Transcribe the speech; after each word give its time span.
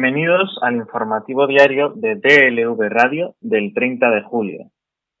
Bienvenidos 0.00 0.58
al 0.62 0.76
informativo 0.76 1.46
diario 1.46 1.92
de 1.94 2.14
DLV 2.14 2.88
Radio 2.88 3.34
del 3.42 3.74
30 3.74 4.10
de 4.10 4.22
julio. 4.22 4.70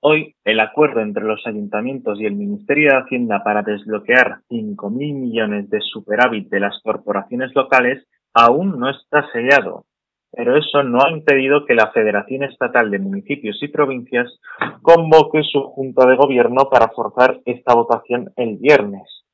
Hoy, 0.00 0.34
el 0.42 0.58
acuerdo 0.58 1.00
entre 1.02 1.24
los 1.24 1.46
ayuntamientos 1.46 2.18
y 2.18 2.24
el 2.24 2.34
Ministerio 2.34 2.92
de 2.92 3.00
Hacienda 3.00 3.44
para 3.44 3.60
desbloquear 3.60 4.38
5.000 4.48 4.90
millones 4.90 5.68
de 5.68 5.80
superávit 5.82 6.48
de 6.48 6.60
las 6.60 6.80
corporaciones 6.82 7.54
locales 7.54 8.06
aún 8.32 8.80
no 8.80 8.88
está 8.88 9.30
sellado, 9.32 9.84
pero 10.32 10.56
eso 10.56 10.82
no 10.82 11.04
ha 11.04 11.10
impedido 11.10 11.66
que 11.66 11.74
la 11.74 11.92
Federación 11.92 12.44
Estatal 12.44 12.90
de 12.90 13.00
Municipios 13.00 13.62
y 13.62 13.68
Provincias 13.68 14.40
convoque 14.80 15.42
su 15.42 15.60
Junta 15.60 16.06
de 16.06 16.16
Gobierno 16.16 16.70
para 16.70 16.88
forzar 16.88 17.38
esta 17.44 17.74
votación 17.74 18.32
el 18.36 18.56
viernes. 18.56 19.26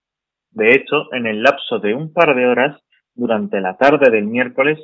De 0.51 0.71
hecho, 0.71 1.07
en 1.13 1.29
el 1.29 1.45
lapso 1.45 1.79
de 1.79 1.95
un 1.95 2.13
par 2.13 2.35
de 2.35 2.47
horas, 2.47 2.83
durante 3.15 3.61
la 3.61 3.77
tarde 3.77 4.11
del 4.11 4.27
miércoles, 4.27 4.81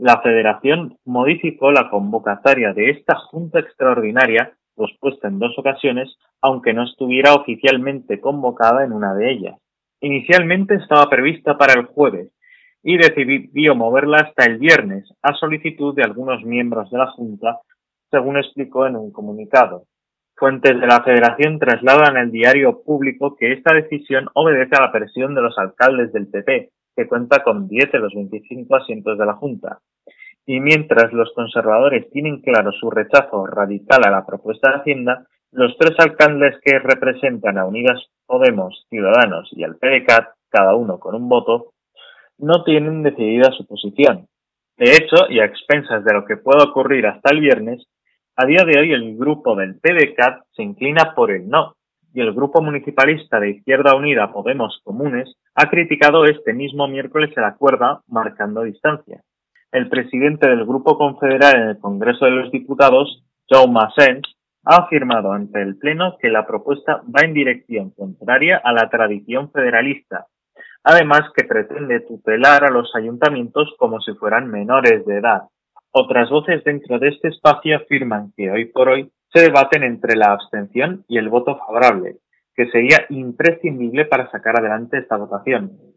la 0.00 0.18
Federación 0.22 0.96
modificó 1.04 1.72
la 1.72 1.90
convocatoria 1.90 2.72
de 2.72 2.88
esta 2.88 3.16
Junta 3.16 3.60
Extraordinaria, 3.60 4.54
pospuesta 4.74 5.28
en 5.28 5.38
dos 5.38 5.58
ocasiones, 5.58 6.16
aunque 6.40 6.72
no 6.72 6.84
estuviera 6.84 7.34
oficialmente 7.34 8.18
convocada 8.18 8.82
en 8.82 8.92
una 8.92 9.12
de 9.12 9.30
ellas. 9.30 9.58
Inicialmente 10.00 10.76
estaba 10.76 11.10
prevista 11.10 11.58
para 11.58 11.74
el 11.78 11.84
jueves 11.84 12.32
y 12.82 12.96
decidió 12.96 13.74
moverla 13.74 14.20
hasta 14.26 14.46
el 14.46 14.56
viernes, 14.56 15.06
a 15.20 15.34
solicitud 15.34 15.94
de 15.94 16.02
algunos 16.02 16.42
miembros 16.44 16.90
de 16.90 16.96
la 16.96 17.08
Junta, 17.08 17.58
según 18.10 18.38
explicó 18.38 18.86
en 18.86 18.96
un 18.96 19.12
comunicado. 19.12 19.84
Fuentes 20.34 20.80
de 20.80 20.86
la 20.86 21.02
Federación 21.02 21.58
trasladan 21.58 22.16
al 22.16 22.30
diario 22.30 22.82
público 22.82 23.36
que 23.36 23.52
esta 23.52 23.74
decisión 23.74 24.28
obedece 24.32 24.76
a 24.76 24.80
la 24.80 24.92
presión 24.92 25.34
de 25.34 25.42
los 25.42 25.58
alcaldes 25.58 26.10
del 26.14 26.28
PP, 26.28 26.70
que 26.96 27.06
cuenta 27.06 27.42
con 27.42 27.68
10 27.68 27.92
de 27.92 27.98
los 27.98 28.14
25 28.14 28.76
asientos 28.76 29.18
de 29.18 29.26
la 29.26 29.34
Junta. 29.34 29.78
Y 30.46 30.60
mientras 30.60 31.12
los 31.12 31.32
conservadores 31.34 32.10
tienen 32.10 32.40
claro 32.40 32.72
su 32.72 32.90
rechazo 32.90 33.46
radical 33.46 34.02
a 34.04 34.10
la 34.10 34.26
propuesta 34.26 34.70
de 34.70 34.76
Hacienda, 34.78 35.26
los 35.52 35.76
tres 35.78 35.94
alcaldes 35.98 36.56
que 36.64 36.78
representan 36.78 37.58
a 37.58 37.66
Unidas 37.66 38.00
Podemos, 38.26 38.86
Ciudadanos 38.88 39.48
y 39.52 39.64
al 39.64 39.76
PDCAT, 39.76 40.28
cada 40.48 40.74
uno 40.74 40.98
con 40.98 41.14
un 41.14 41.28
voto, 41.28 41.72
no 42.38 42.64
tienen 42.64 43.02
decidida 43.02 43.50
su 43.52 43.66
posición. 43.66 44.28
De 44.76 44.92
hecho, 44.92 45.28
y 45.28 45.40
a 45.40 45.44
expensas 45.44 46.04
de 46.04 46.14
lo 46.14 46.24
que 46.24 46.36
pueda 46.36 46.64
ocurrir 46.64 47.06
hasta 47.06 47.32
el 47.32 47.40
viernes, 47.40 47.86
a 48.36 48.46
día 48.46 48.64
de 48.64 48.78
hoy 48.78 48.92
el 48.92 49.16
grupo 49.18 49.54
del 49.56 49.78
PDCAT 49.78 50.44
se 50.52 50.62
inclina 50.62 51.14
por 51.14 51.30
el 51.30 51.48
no, 51.48 51.74
y 52.12 52.20
el 52.20 52.32
grupo 52.32 52.62
municipalista 52.62 53.38
de 53.38 53.50
Izquierda 53.50 53.94
Unida 53.94 54.32
Podemos 54.32 54.80
Comunes 54.82 55.36
ha 55.54 55.68
criticado 55.68 56.24
este 56.24 56.52
mismo 56.52 56.88
miércoles 56.88 57.30
el 57.36 57.44
acuerdo 57.44 58.02
marcando 58.08 58.62
distancia. 58.62 59.20
El 59.72 59.88
presidente 59.88 60.48
del 60.48 60.66
Grupo 60.66 60.98
Confederal 60.98 61.54
en 61.54 61.68
el 61.68 61.78
Congreso 61.78 62.24
de 62.24 62.32
los 62.32 62.50
Diputados, 62.50 63.22
Joe 63.48 63.68
Massens, 63.70 64.26
ha 64.64 64.82
afirmado 64.82 65.32
ante 65.32 65.62
el 65.62 65.76
Pleno 65.76 66.16
que 66.20 66.28
la 66.28 66.44
propuesta 66.44 67.02
va 67.06 67.20
en 67.22 67.34
dirección 67.34 67.90
contraria 67.90 68.60
a 68.64 68.72
la 68.72 68.90
tradición 68.90 69.52
federalista, 69.52 70.26
además 70.82 71.22
que 71.36 71.44
pretende 71.44 72.00
tutelar 72.00 72.64
a 72.64 72.70
los 72.70 72.90
ayuntamientos 72.96 73.72
como 73.78 74.00
si 74.00 74.12
fueran 74.14 74.50
menores 74.50 75.06
de 75.06 75.18
edad. 75.18 75.42
Otras 75.92 76.28
voces 76.30 76.64
dentro 76.64 76.98
de 76.98 77.08
este 77.08 77.28
espacio 77.28 77.76
afirman 77.76 78.32
que 78.36 78.50
hoy 78.50 78.64
por 78.64 78.88
hoy 78.88 79.08
se 79.32 79.42
debaten 79.42 79.84
entre 79.84 80.16
la 80.16 80.32
abstención 80.32 81.04
y 81.06 81.18
el 81.18 81.28
voto 81.28 81.56
favorable, 81.56 82.16
que 82.56 82.68
sería 82.70 83.06
imprescindible 83.08 84.04
para 84.06 84.28
sacar 84.32 84.58
adelante 84.58 84.98
esta 84.98 85.16
votación. 85.16 85.89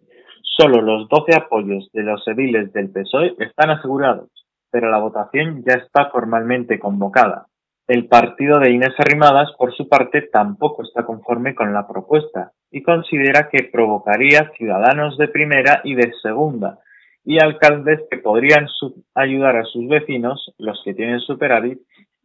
Solo 0.55 0.83
los 0.83 1.09
12 1.09 1.35
apoyos 1.35 1.89
de 1.93 2.03
los 2.03 2.27
ediles 2.27 2.71
del 2.73 2.91
PSOE 2.91 3.33
están 3.39 3.71
asegurados, 3.71 4.29
pero 4.69 4.91
la 4.91 4.99
votación 4.99 5.63
ya 5.67 5.73
está 5.73 6.11
formalmente 6.11 6.77
convocada. 6.77 7.47
El 7.87 8.07
partido 8.07 8.59
de 8.59 8.69
Inés 8.69 8.93
Arrimadas, 8.99 9.51
por 9.57 9.73
su 9.75 9.89
parte, 9.89 10.21
tampoco 10.31 10.83
está 10.83 11.07
conforme 11.07 11.55
con 11.55 11.73
la 11.73 11.87
propuesta 11.87 12.51
y 12.69 12.83
considera 12.83 13.49
que 13.49 13.63
provocaría 13.63 14.51
ciudadanos 14.55 15.17
de 15.17 15.27
primera 15.27 15.81
y 15.83 15.95
de 15.95 16.13
segunda 16.21 16.77
y 17.25 17.41
alcaldes 17.41 18.01
que 18.11 18.17
podrían 18.17 18.67
ayudar 19.15 19.57
a 19.57 19.65
sus 19.65 19.87
vecinos, 19.87 20.53
los 20.59 20.79
que 20.85 20.93
tienen 20.93 21.19
superávit, 21.21 21.79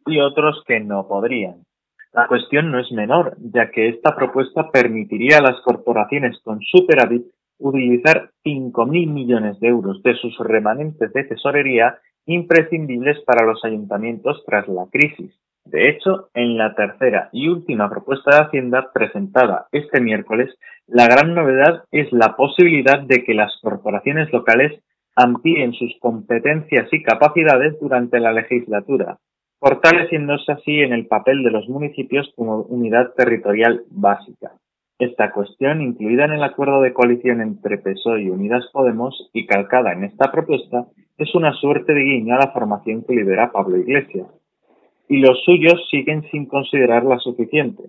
y 0.05 0.19
otros 0.19 0.63
que 0.67 0.79
no 0.79 1.07
podrían. 1.07 1.63
La 2.13 2.27
cuestión 2.27 2.71
no 2.71 2.79
es 2.79 2.91
menor, 2.91 3.37
ya 3.39 3.71
que 3.71 3.89
esta 3.89 4.15
propuesta 4.15 4.69
permitiría 4.71 5.39
a 5.39 5.41
las 5.41 5.59
corporaciones 5.61 6.39
con 6.43 6.59
superávit 6.61 7.25
utilizar 7.59 8.31
5.000 8.43 9.11
millones 9.11 9.59
de 9.59 9.67
euros 9.67 10.01
de 10.03 10.15
sus 10.15 10.37
remanentes 10.39 11.13
de 11.13 11.23
tesorería 11.25 11.99
imprescindibles 12.25 13.19
para 13.25 13.45
los 13.45 13.63
ayuntamientos 13.63 14.43
tras 14.45 14.67
la 14.67 14.85
crisis. 14.91 15.33
De 15.65 15.89
hecho, 15.89 16.29
en 16.33 16.57
la 16.57 16.73
tercera 16.73 17.29
y 17.31 17.47
última 17.47 17.89
propuesta 17.89 18.31
de 18.31 18.41
Hacienda 18.43 18.91
presentada 18.93 19.67
este 19.71 20.01
miércoles, 20.01 20.49
la 20.87 21.05
gran 21.05 21.35
novedad 21.35 21.83
es 21.91 22.11
la 22.11 22.35
posibilidad 22.35 23.01
de 23.01 23.23
que 23.23 23.33
las 23.33 23.51
corporaciones 23.61 24.31
locales 24.33 24.81
amplíen 25.15 25.73
sus 25.73 25.93
competencias 25.99 26.87
y 26.91 27.03
capacidades 27.03 27.79
durante 27.79 28.19
la 28.19 28.31
legislatura, 28.31 29.17
fortaleciéndose 29.59 30.51
así 30.51 30.79
en 30.79 30.93
el 30.93 31.07
papel 31.07 31.43
de 31.43 31.51
los 31.51 31.67
municipios 31.67 32.31
como 32.35 32.61
unidad 32.61 33.13
territorial 33.15 33.83
básica. 33.91 34.53
Esta 34.99 35.31
cuestión, 35.31 35.81
incluida 35.81 36.25
en 36.25 36.33
el 36.33 36.43
acuerdo 36.43 36.81
de 36.81 36.91
coalición 36.91 37.39
entre 37.39 37.77
PSOE 37.77 38.23
y 38.23 38.29
Unidas 38.29 38.65
Podemos 38.73 39.29
y 39.31 39.45
calcada 39.45 39.93
en 39.93 40.03
esta 40.03 40.29
propuesta, 40.29 40.87
es 41.17 41.33
una 41.35 41.53
suerte 41.53 41.93
de 41.93 42.01
guiño 42.01 42.35
a 42.35 42.39
la 42.39 42.51
formación 42.51 43.03
que 43.03 43.15
lidera 43.15 43.53
Pablo 43.53 43.77
Iglesias. 43.77 44.27
Y 45.07 45.19
los 45.19 45.41
suyos 45.45 45.87
siguen 45.89 46.29
sin 46.29 46.47
considerarla 46.47 47.17
suficiente. 47.19 47.83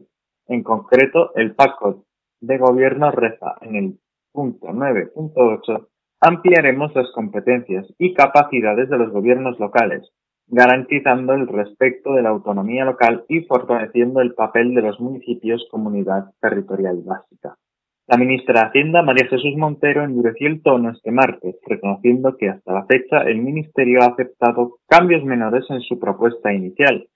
En 0.47 0.63
concreto, 0.63 1.33
el 1.35 1.57
pacto 1.57 2.05
de 2.41 2.59
gobierno 2.59 3.11
reza 3.11 3.57
en 3.61 3.75
el 3.75 3.99
punto 4.33 4.69
9.8 4.69 5.89
ampliaremos 6.21 6.95
las 6.95 7.11
competencias 7.11 7.87
y 7.99 8.15
capacidades 8.15 8.89
de 8.89 8.99
los 8.99 9.11
gobiernos 9.11 9.59
locales, 9.59 10.09
garantizando 10.51 11.33
el 11.33 11.47
respeto 11.47 12.15
de 12.15 12.23
la 12.23 12.31
autonomía 12.31 12.85
local 12.85 13.25
y 13.29 13.43
fortaleciendo 13.43 14.21
el 14.21 14.35
papel 14.35 14.75
de 14.75 14.83
los 14.83 14.99
municipios 14.99 15.67
como 15.71 15.89
unidad 15.89 16.25
territorial 16.41 17.01
básica. 17.05 17.57
La 18.09 18.17
ministra 18.17 18.63
de 18.63 18.67
Hacienda, 18.67 19.03
María 19.03 19.29
Jesús 19.29 19.57
Montero, 19.57 20.03
endureció 20.03 20.49
el 20.49 20.63
tono 20.63 20.91
este 20.91 21.13
martes, 21.13 21.55
reconociendo 21.65 22.37
que 22.37 22.49
hasta 22.49 22.73
la 22.73 22.85
fecha 22.87 23.23
el 23.23 23.39
Ministerio 23.41 24.03
ha 24.03 24.07
aceptado 24.07 24.79
cambios 24.89 25.25
menores 25.25 25.65
en 25.71 25.81
su 25.83 26.01
propuesta 26.01 26.53
inicial, 26.53 27.07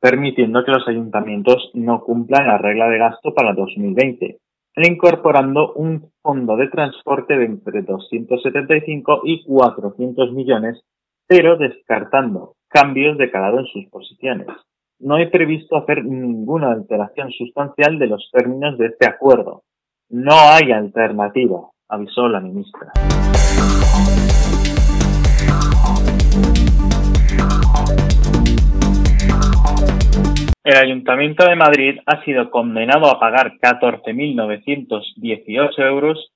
permitiendo 0.00 0.64
que 0.64 0.72
los 0.72 0.88
ayuntamientos 0.88 1.70
no 1.74 2.02
cumplan 2.02 2.48
la 2.48 2.58
regla 2.58 2.88
de 2.88 2.98
gasto 2.98 3.32
para 3.32 3.54
2020, 3.54 4.38
e 4.76 4.88
incorporando 4.88 5.72
un 5.74 6.10
fondo 6.20 6.56
de 6.56 6.66
transporte 6.66 7.38
de 7.38 7.44
entre 7.44 7.82
275 7.82 9.20
y 9.22 9.44
400 9.44 10.32
millones, 10.32 10.82
pero 11.28 11.56
descartando 11.56 12.56
cambios 12.74 13.16
de 13.18 13.30
calado 13.30 13.60
en 13.60 13.66
sus 13.66 13.86
posiciones. 13.86 14.48
No 14.98 15.16
he 15.16 15.28
previsto 15.28 15.76
hacer 15.76 16.04
ninguna 16.04 16.72
alteración 16.72 17.30
sustancial 17.30 18.00
de 18.00 18.08
los 18.08 18.28
términos 18.32 18.76
de 18.78 18.86
este 18.86 19.08
acuerdo. 19.08 19.62
No 20.08 20.32
hay 20.32 20.72
alternativa, 20.72 21.70
avisó 21.88 22.28
la 22.28 22.40
ministra. 22.40 22.90
El 30.64 30.76
Ayuntamiento 30.76 31.46
de 31.46 31.54
Madrid 31.54 32.00
ha 32.06 32.24
sido 32.24 32.50
condenado 32.50 33.08
a 33.08 33.20
pagar 33.20 33.52
14.918 33.60 35.78
euros 35.78 36.32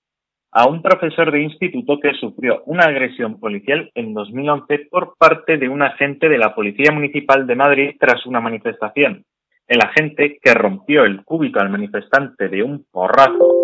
a 0.58 0.66
un 0.66 0.82
profesor 0.82 1.30
de 1.30 1.40
instituto 1.40 2.00
que 2.00 2.14
sufrió 2.14 2.64
una 2.66 2.86
agresión 2.86 3.38
policial 3.38 3.92
en 3.94 4.12
2011 4.12 4.88
por 4.90 5.14
parte 5.16 5.56
de 5.56 5.68
un 5.68 5.82
agente 5.82 6.28
de 6.28 6.36
la 6.36 6.52
Policía 6.52 6.90
Municipal 6.90 7.46
de 7.46 7.54
Madrid 7.54 7.90
tras 8.00 8.26
una 8.26 8.40
manifestación. 8.40 9.22
El 9.68 9.80
agente, 9.80 10.40
que 10.42 10.54
rompió 10.54 11.04
el 11.04 11.22
cúbito 11.22 11.60
al 11.60 11.70
manifestante 11.70 12.48
de 12.48 12.64
un 12.64 12.84
porrazo 12.90 13.54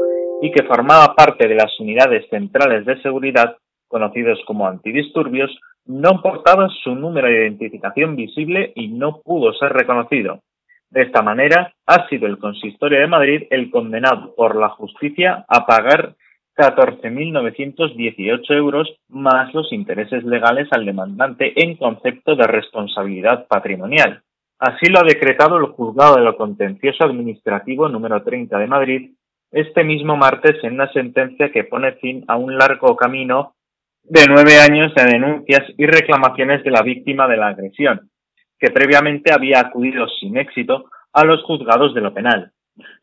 y 0.41 0.52
que 0.52 0.62
formaba 0.62 1.17
parte 1.17 1.49
de 1.49 1.56
las 1.56 1.81
unidades 1.81 2.29
centrales 2.31 2.87
de 2.87 3.02
seguridad, 3.02 3.56
conocidos 3.88 4.38
como 4.46 4.69
antidisturbios, 4.69 5.50
no 5.87 6.23
portaba 6.23 6.69
su 6.85 6.94
número 6.94 7.26
de 7.26 7.41
identificación 7.41 8.14
visible 8.14 8.73
y 8.76 8.87
no 8.87 9.20
pudo 9.25 9.52
ser 9.55 9.73
reconocido. 9.73 10.43
De 10.91 11.02
esta 11.02 11.23
manera, 11.23 11.75
ha 11.87 12.06
sido 12.06 12.29
el 12.29 12.38
Consistorio 12.38 13.00
de 13.00 13.08
Madrid 13.08 13.43
el 13.50 13.69
condenado 13.73 14.32
por 14.37 14.55
la 14.55 14.69
justicia 14.69 15.44
a 15.49 15.67
pagar 15.67 16.14
14.918 16.56 18.50
euros 18.54 18.94
más 19.08 19.52
los 19.54 19.72
intereses 19.72 20.24
legales 20.24 20.68
al 20.70 20.84
demandante 20.84 21.52
en 21.56 21.76
concepto 21.76 22.36
de 22.36 22.46
responsabilidad 22.46 23.46
patrimonial. 23.48 24.22
Así 24.58 24.86
lo 24.86 25.00
ha 25.00 25.04
decretado 25.04 25.58
el 25.58 25.66
Juzgado 25.66 26.16
de 26.16 26.22
lo 26.22 26.36
Contencioso 26.36 27.04
Administrativo 27.04 27.88
número 27.88 28.22
30 28.22 28.58
de 28.58 28.66
Madrid 28.66 29.10
este 29.54 29.84
mismo 29.84 30.16
martes 30.16 30.56
en 30.64 30.74
una 30.74 30.92
sentencia 30.92 31.52
que 31.52 31.62
pone 31.62 31.92
fin 31.92 32.24
a 32.26 32.36
un 32.36 32.58
largo 32.58 32.96
camino 32.96 33.54
de 34.02 34.26
nueve 34.28 34.58
años 34.58 34.92
de 34.94 35.04
denuncias 35.04 35.62
y 35.78 35.86
reclamaciones 35.86 36.64
de 36.64 36.72
la 36.72 36.82
víctima 36.82 37.28
de 37.28 37.36
la 37.36 37.48
agresión, 37.48 38.10
que 38.58 38.70
previamente 38.70 39.32
había 39.32 39.60
acudido 39.60 40.08
sin 40.08 40.36
éxito 40.36 40.86
a 41.12 41.24
los 41.24 41.42
juzgados 41.44 41.94
de 41.94 42.00
lo 42.00 42.12
penal. 42.12 42.50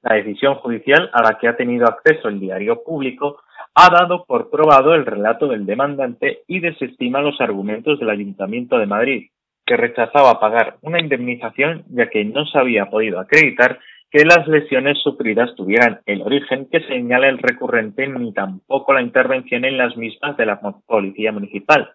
La 0.01 0.15
decisión 0.15 0.56
judicial 0.56 1.09
a 1.13 1.21
la 1.21 1.38
que 1.39 1.47
ha 1.47 1.56
tenido 1.56 1.85
acceso 1.85 2.27
el 2.27 2.39
diario 2.39 2.83
público 2.83 3.41
ha 3.73 3.89
dado 3.89 4.25
por 4.25 4.50
probado 4.50 4.94
el 4.94 5.06
relato 5.06 5.47
del 5.47 5.65
demandante 5.65 6.41
y 6.47 6.59
desestima 6.59 7.21
los 7.21 7.39
argumentos 7.39 8.00
del 8.00 8.09
Ayuntamiento 8.09 8.77
de 8.77 8.85
Madrid, 8.85 9.29
que 9.65 9.77
rechazaba 9.77 10.39
pagar 10.39 10.77
una 10.81 11.00
indemnización 11.00 11.83
ya 11.89 12.09
que 12.09 12.25
no 12.25 12.45
se 12.45 12.57
había 12.59 12.88
podido 12.88 13.19
acreditar 13.19 13.79
que 14.12 14.25
las 14.25 14.45
lesiones 14.45 14.97
sufridas 15.01 15.56
tuvieran 15.56 16.01
el 16.06 16.21
origen 16.21 16.68
que 16.69 16.81
señala 16.81 17.29
el 17.29 17.38
recurrente 17.38 18.06
ni 18.07 18.33
tampoco 18.33 18.94
la 18.94 19.01
intervención 19.01 19.63
en 19.63 19.77
las 19.77 19.95
mismas 19.95 20.35
de 20.35 20.45
la 20.45 20.59
Policía 20.85 21.31
Municipal. 21.31 21.94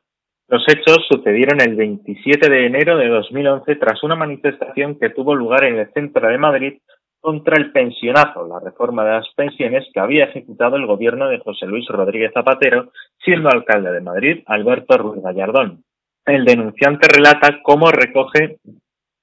Los 0.49 0.65
hechos 0.69 1.05
sucedieron 1.11 1.61
el 1.61 1.75
27 1.75 2.49
de 2.49 2.67
enero 2.67 2.97
de 2.97 3.09
2011 3.09 3.77
tras 3.77 4.03
una 4.03 4.15
manifestación 4.15 4.99
que 4.99 5.11
tuvo 5.11 5.35
lugar 5.35 5.65
en 5.65 5.77
el 5.79 5.93
centro 5.93 6.29
de 6.29 6.39
Madrid 6.39 6.79
contra 7.27 7.57
el 7.57 7.73
pensionazo, 7.73 8.47
la 8.47 8.61
reforma 8.61 9.05
de 9.05 9.11
las 9.15 9.29
pensiones 9.35 9.85
que 9.93 9.99
había 9.99 10.27
ejecutado 10.27 10.77
el 10.77 10.87
gobierno 10.87 11.27
de 11.27 11.41
José 11.41 11.67
Luis 11.67 11.85
Rodríguez 11.89 12.31
Zapatero, 12.33 12.93
siendo 13.19 13.49
alcalde 13.49 13.91
de 13.91 14.01
Madrid 14.01 14.45
Alberto 14.47 14.97
Ruiz 14.97 15.25
Gallardón. 15.25 15.83
El 16.25 16.45
denunciante 16.45 17.09
relata 17.13 17.59
cómo 17.65 17.91
recoge 17.91 18.59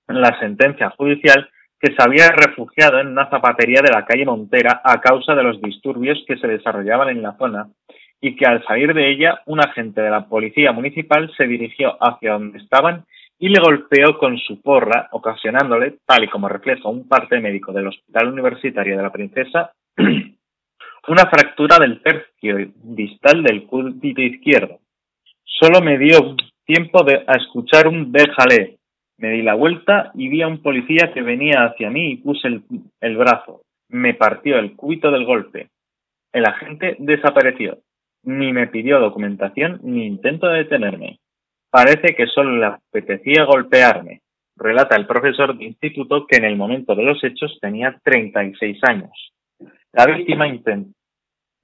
la 0.09 0.37
sentencia 0.37 0.89
judicial 0.97 1.47
que 1.79 1.95
se 1.95 2.03
había 2.03 2.27
refugiado 2.27 2.99
en 2.99 3.07
una 3.07 3.29
zapatería 3.29 3.79
de 3.81 3.93
la 3.93 4.03
calle 4.03 4.25
Montera 4.25 4.81
a 4.83 4.99
causa 4.99 5.33
de 5.33 5.43
los 5.43 5.61
disturbios 5.61 6.21
que 6.27 6.35
se 6.35 6.47
desarrollaban 6.47 7.07
en 7.07 7.21
la 7.21 7.37
zona 7.37 7.69
y 8.19 8.35
que 8.35 8.45
al 8.45 8.65
salir 8.65 8.93
de 8.93 9.11
ella 9.11 9.43
un 9.45 9.61
agente 9.61 10.01
de 10.01 10.09
la 10.09 10.25
policía 10.25 10.73
municipal 10.73 11.31
se 11.37 11.47
dirigió 11.47 11.95
hacia 12.01 12.33
donde 12.33 12.57
estaban 12.57 13.05
y 13.39 13.49
le 13.49 13.59
golpeó 13.59 14.17
con 14.17 14.37
su 14.37 14.61
porra, 14.61 15.09
ocasionándole, 15.11 15.97
tal 16.05 16.23
y 16.23 16.29
como 16.29 16.47
refleja 16.47 16.89
un 16.89 17.07
parte 17.07 17.39
médico 17.39 17.73
del 17.73 17.87
Hospital 17.87 18.29
Universitario 18.29 18.97
de 18.97 19.03
la 19.03 19.11
Princesa, 19.11 19.71
una 21.07 21.25
fractura 21.29 21.77
del 21.79 22.01
tercio 22.01 22.71
distal 22.83 23.43
del 23.43 23.63
cúbito 23.65 24.21
izquierdo. 24.21 24.79
Solo 25.43 25.81
me 25.81 25.97
dio 25.97 26.35
tiempo 26.65 27.03
de, 27.03 27.23
a 27.27 27.35
escuchar 27.35 27.87
un 27.87 28.11
déjale, 28.11 28.77
me 29.17 29.29
di 29.31 29.41
la 29.41 29.53
vuelta 29.53 30.11
y 30.15 30.27
vi 30.27 30.41
a 30.41 30.47
un 30.47 30.61
policía 30.61 31.11
que 31.13 31.21
venía 31.21 31.65
hacia 31.65 31.89
mí 31.89 32.11
y 32.11 32.17
puse 32.17 32.47
el, 32.99 33.17
brazo. 33.17 33.61
Me 33.89 34.13
partió 34.15 34.57
el 34.57 34.75
cúbito 34.75 35.11
del 35.11 35.25
golpe. 35.25 35.69
El 36.31 36.45
agente 36.45 36.95
desapareció. 36.99 37.77
Ni 38.23 38.51
me 38.53 38.67
pidió 38.67 38.99
documentación 38.99 39.79
ni 39.83 40.05
intento 40.05 40.47
de 40.47 40.59
detenerme. 40.59 41.19
Parece 41.73 42.13
que 42.13 42.27
solo 42.27 42.55
le 42.55 42.67
apetecía 42.67 43.45
golpearme, 43.45 44.21
relata 44.55 44.95
el 44.95 45.07
profesor 45.07 45.57
de 45.57 45.65
instituto 45.65 46.27
que 46.27 46.37
en 46.37 46.45
el 46.45 46.55
momento 46.55 46.93
de 46.93 47.01
los 47.01 47.23
hechos 47.23 47.57
tenía 47.59 47.99
36 48.03 48.77
años. 48.83 49.33
La 49.91 50.05
víctima 50.05 50.45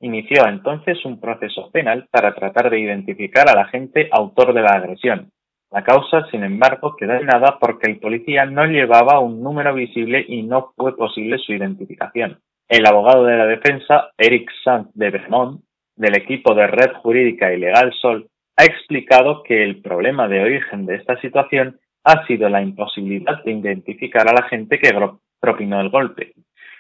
inició 0.02 0.48
entonces 0.48 1.06
un 1.06 1.20
proceso 1.20 1.70
penal 1.70 2.08
para 2.10 2.34
tratar 2.34 2.72
de 2.72 2.80
identificar 2.80 3.48
al 3.52 3.60
agente 3.60 4.10
autor 4.12 4.56
de 4.56 4.64
la 4.64 4.78
agresión. 4.78 5.30
La 5.70 5.84
causa, 5.84 6.26
sin 6.32 6.44
embargo, 6.44 6.96
quedó 6.98 7.14
en 7.14 7.28
nada 7.28 7.60
porque 7.60 7.92
el 7.92 8.00
policía 8.00 8.48
no 8.48 8.66
llevaba 8.66 9.20
un 9.20 9.44
número 9.44 9.76
visible 9.76 10.26
y 10.28 10.42
no 10.42 10.74
fue 10.76 10.98
posible 10.98 11.38
su 11.38 11.54
identificación. 11.54 12.40
El 12.68 12.88
abogado 12.88 13.26
de 13.26 13.38
la 13.38 13.46
defensa, 13.46 14.10
Eric 14.18 14.50
Sanz 14.64 14.90
de 14.96 15.12
Bremont, 15.12 15.62
del 15.96 16.18
equipo 16.18 16.56
de 16.56 16.66
Red 16.66 16.94
Jurídica 16.94 17.54
y 17.54 17.60
Legal 17.60 17.94
Sol, 18.02 18.28
ha 18.60 18.66
explicado 18.66 19.42
que 19.44 19.64
el 19.64 19.82
problema 19.82 20.28
de 20.28 20.42
origen 20.42 20.86
de 20.86 20.96
esta 20.96 21.18
situación 21.22 21.80
ha 22.04 22.26
sido 22.28 22.50
la 22.50 22.62
imposibilidad 22.62 23.42
de 23.46 23.54
identificar 23.54 24.28
a 24.28 24.34
la 24.34 24.50
gente 24.50 24.80
que 24.80 24.92
propinó 25.40 25.80
el 25.80 25.90
golpe. 25.90 26.34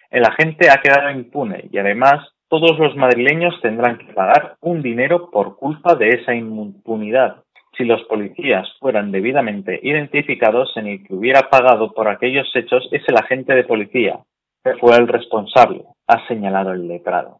El 0.09 0.25
agente 0.25 0.69
ha 0.69 0.81
quedado 0.81 1.09
impune 1.09 1.69
y 1.71 1.77
además 1.77 2.33
todos 2.49 2.77
los 2.77 2.97
madrileños 2.97 3.61
tendrán 3.61 3.97
que 3.97 4.11
pagar 4.11 4.57
un 4.59 4.81
dinero 4.81 5.31
por 5.31 5.55
culpa 5.55 5.95
de 5.95 6.09
esa 6.09 6.35
impunidad 6.35 7.43
si 7.77 7.85
los 7.85 8.03
policías 8.09 8.67
fueran 8.81 9.09
debidamente 9.13 9.79
identificados 9.81 10.75
en 10.75 10.87
el 10.87 11.07
que 11.07 11.13
hubiera 11.13 11.49
pagado 11.49 11.93
por 11.93 12.09
aquellos 12.09 12.53
hechos 12.55 12.89
es 12.91 13.03
el 13.07 13.15
agente 13.15 13.53
de 13.55 13.63
policía, 13.63 14.19
que 14.65 14.75
fue 14.75 14.97
el 14.97 15.07
responsable, 15.07 15.85
ha 16.07 16.27
señalado 16.27 16.73
el 16.73 16.89
letrado. 16.89 17.39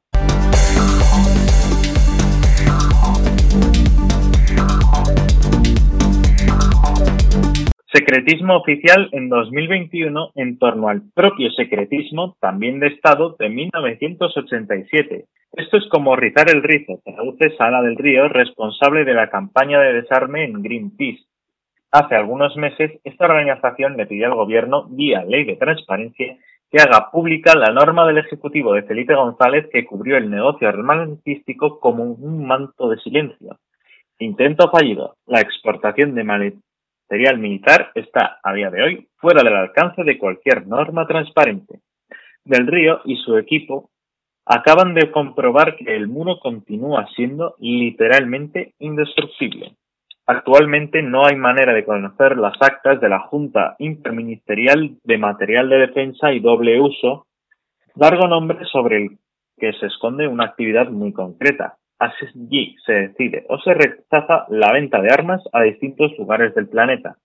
Secretismo 7.92 8.56
oficial 8.56 9.10
en 9.14 9.30
2021 9.30 10.34
en 10.36 10.60
torno 10.60 10.90
al 10.90 11.02
propio 11.16 11.50
secretismo, 11.54 12.36
también 12.40 12.80
de 12.80 12.88
Estado, 12.88 13.36
de 13.40 13.50
1987. 13.50 15.26
Esto 15.54 15.78
es 15.78 15.88
como 15.90 16.16
rizar 16.16 16.52
el 16.52 16.62
rizo, 16.62 17.00
traduce 17.04 17.58
Sala 17.58 17.82
del 17.82 17.98
Río, 17.98 18.30
responsable 18.30 19.06
de 19.06 19.16
la 19.16 19.32
campaña 19.32 19.80
de 19.80 19.94
desarme 19.94 20.44
en 20.44 20.62
Greenpeace. 20.62 21.24
Hace 21.90 22.14
algunos 22.14 22.56
meses, 22.58 22.92
esta 23.04 23.26
organización 23.26 23.98
le 23.98 24.06
pidió 24.06 24.28
al 24.28 24.36
gobierno, 24.36 24.86
vía 24.90 25.26
ley 25.26 25.46
de 25.46 25.56
transparencia, 25.56 26.38
que 26.72 26.78
haga 26.78 27.10
pública 27.10 27.56
la 27.56 27.72
norma 27.72 28.06
del 28.06 28.20
Ejecutivo 28.20 28.74
de 28.74 28.84
Felipe 28.84 29.16
González 29.16 29.68
que 29.74 29.86
cubrió 29.86 30.18
el 30.18 30.30
negocio 30.30 30.70
armamentístico 30.70 31.80
como 31.80 32.04
un 32.04 32.46
manto 32.46 32.88
de 32.88 33.00
silencio. 33.00 33.58
Intento 34.20 34.70
fallido. 34.70 35.16
La 35.26 35.42
exportación 35.42 36.14
de 36.14 36.24
material 37.10 37.40
militar 37.40 37.92
está, 37.96 38.40
a 38.44 38.54
día 38.54 38.70
de 38.70 38.84
hoy, 38.84 39.08
fuera 39.18 39.42
del 39.44 39.56
alcance 39.56 40.04
de 40.04 40.20
cualquier 40.20 40.68
norma 40.68 41.08
transparente. 41.08 41.80
Del 42.46 42.68
Río 42.68 43.02
y 43.04 43.16
su 43.16 43.36
equipo 43.36 43.90
acaban 44.46 44.94
de 44.94 45.10
comprobar 45.10 45.76
que 45.76 45.96
el 45.96 46.08
muro 46.08 46.38
continúa 46.40 47.08
siendo 47.16 47.56
literalmente 47.58 48.76
indestructible. 48.78 49.74
Actualmente 50.28 51.02
no 51.02 51.26
hay 51.26 51.36
manera 51.36 51.74
de 51.74 51.84
conocer 51.84 52.38
las 52.38 52.54
actas 52.62 53.02
de 53.02 53.10
la 53.10 53.22
Junta 53.22 53.76
Interministerial 53.80 54.98
de 55.04 55.18
Material 55.18 55.68
de 55.68 55.78
Defensa 55.78 56.32
y 56.32 56.40
Doble 56.40 56.80
Uso, 56.80 57.26
largo 57.96 58.28
nombre 58.28 58.64
sobre 58.72 58.98
el 58.98 59.18
que 59.58 59.74
se 59.74 59.88
esconde 59.88 60.28
una 60.28 60.46
actividad 60.46 60.90
muy 60.90 61.12
concreta, 61.12 61.78
Allí 62.00 62.76
se 62.86 62.94
decide 62.94 63.46
o 63.50 63.60
se 63.60 63.74
rechaza 63.74 64.46
la 64.50 64.72
venta 64.72 65.02
de 65.02 65.12
armas 65.12 65.44
a 65.52 65.64
distintos 65.64 66.18
lugares 66.18 66.56
del 66.56 66.70
planeta, 66.70 67.18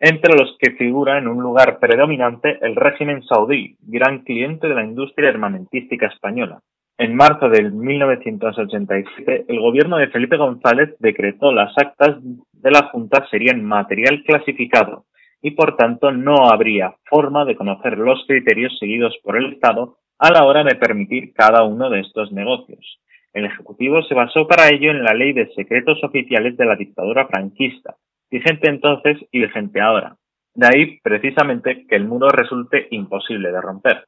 entre 0.00 0.36
los 0.38 0.56
que 0.58 0.72
figura 0.72 1.18
en 1.18 1.28
un 1.28 1.42
lugar 1.42 1.78
predominante 1.80 2.58
el 2.60 2.76
régimen 2.76 3.22
saudí, 3.22 3.76
gran 3.80 4.24
cliente 4.24 4.68
de 4.68 4.74
la 4.74 4.84
industria 4.84 5.30
armamentística 5.30 6.06
española. 6.06 6.60
En 6.98 7.14
marzo 7.14 7.48
de 7.48 7.70
1987, 7.70 9.46
el 9.48 9.60
gobierno 9.60 9.96
de 9.96 10.08
Felipe 10.08 10.36
González 10.36 10.94
decretó 10.98 11.52
las 11.52 11.72
actas 11.78 12.16
de 12.20 12.70
la 12.70 12.88
Junta 12.90 13.26
serían 13.30 13.64
material 13.64 14.24
clasificado 14.24 15.04
y 15.40 15.52
por 15.52 15.76
tanto 15.76 16.10
no 16.10 16.50
habría 16.50 16.96
forma 17.04 17.44
de 17.44 17.56
conocer 17.56 17.96
los 17.96 18.24
criterios 18.26 18.76
seguidos 18.78 19.16
por 19.22 19.36
el 19.36 19.54
Estado 19.54 19.96
a 20.18 20.32
la 20.32 20.44
hora 20.44 20.64
de 20.64 20.74
permitir 20.74 21.32
cada 21.32 21.62
uno 21.62 21.88
de 21.88 22.00
estos 22.00 22.32
negocios. 22.32 23.00
El 23.32 23.44
Ejecutivo 23.44 24.02
se 24.02 24.14
basó 24.14 24.46
para 24.46 24.68
ello 24.68 24.90
en 24.90 25.02
la 25.02 25.14
Ley 25.14 25.32
de 25.32 25.52
Secretos 25.54 26.02
Oficiales 26.02 26.56
de 26.56 26.64
la 26.64 26.76
dictadura 26.76 27.26
franquista, 27.26 27.96
vigente 28.30 28.68
entonces 28.68 29.18
y 29.30 29.40
vigente 29.40 29.80
ahora. 29.80 30.16
De 30.54 30.66
ahí, 30.66 31.00
precisamente, 31.00 31.86
que 31.86 31.96
el 31.96 32.06
muro 32.06 32.28
resulte 32.30 32.88
imposible 32.90 33.52
de 33.52 33.60
romper. 33.60 34.04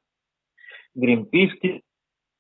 Greenpeace 0.94 1.82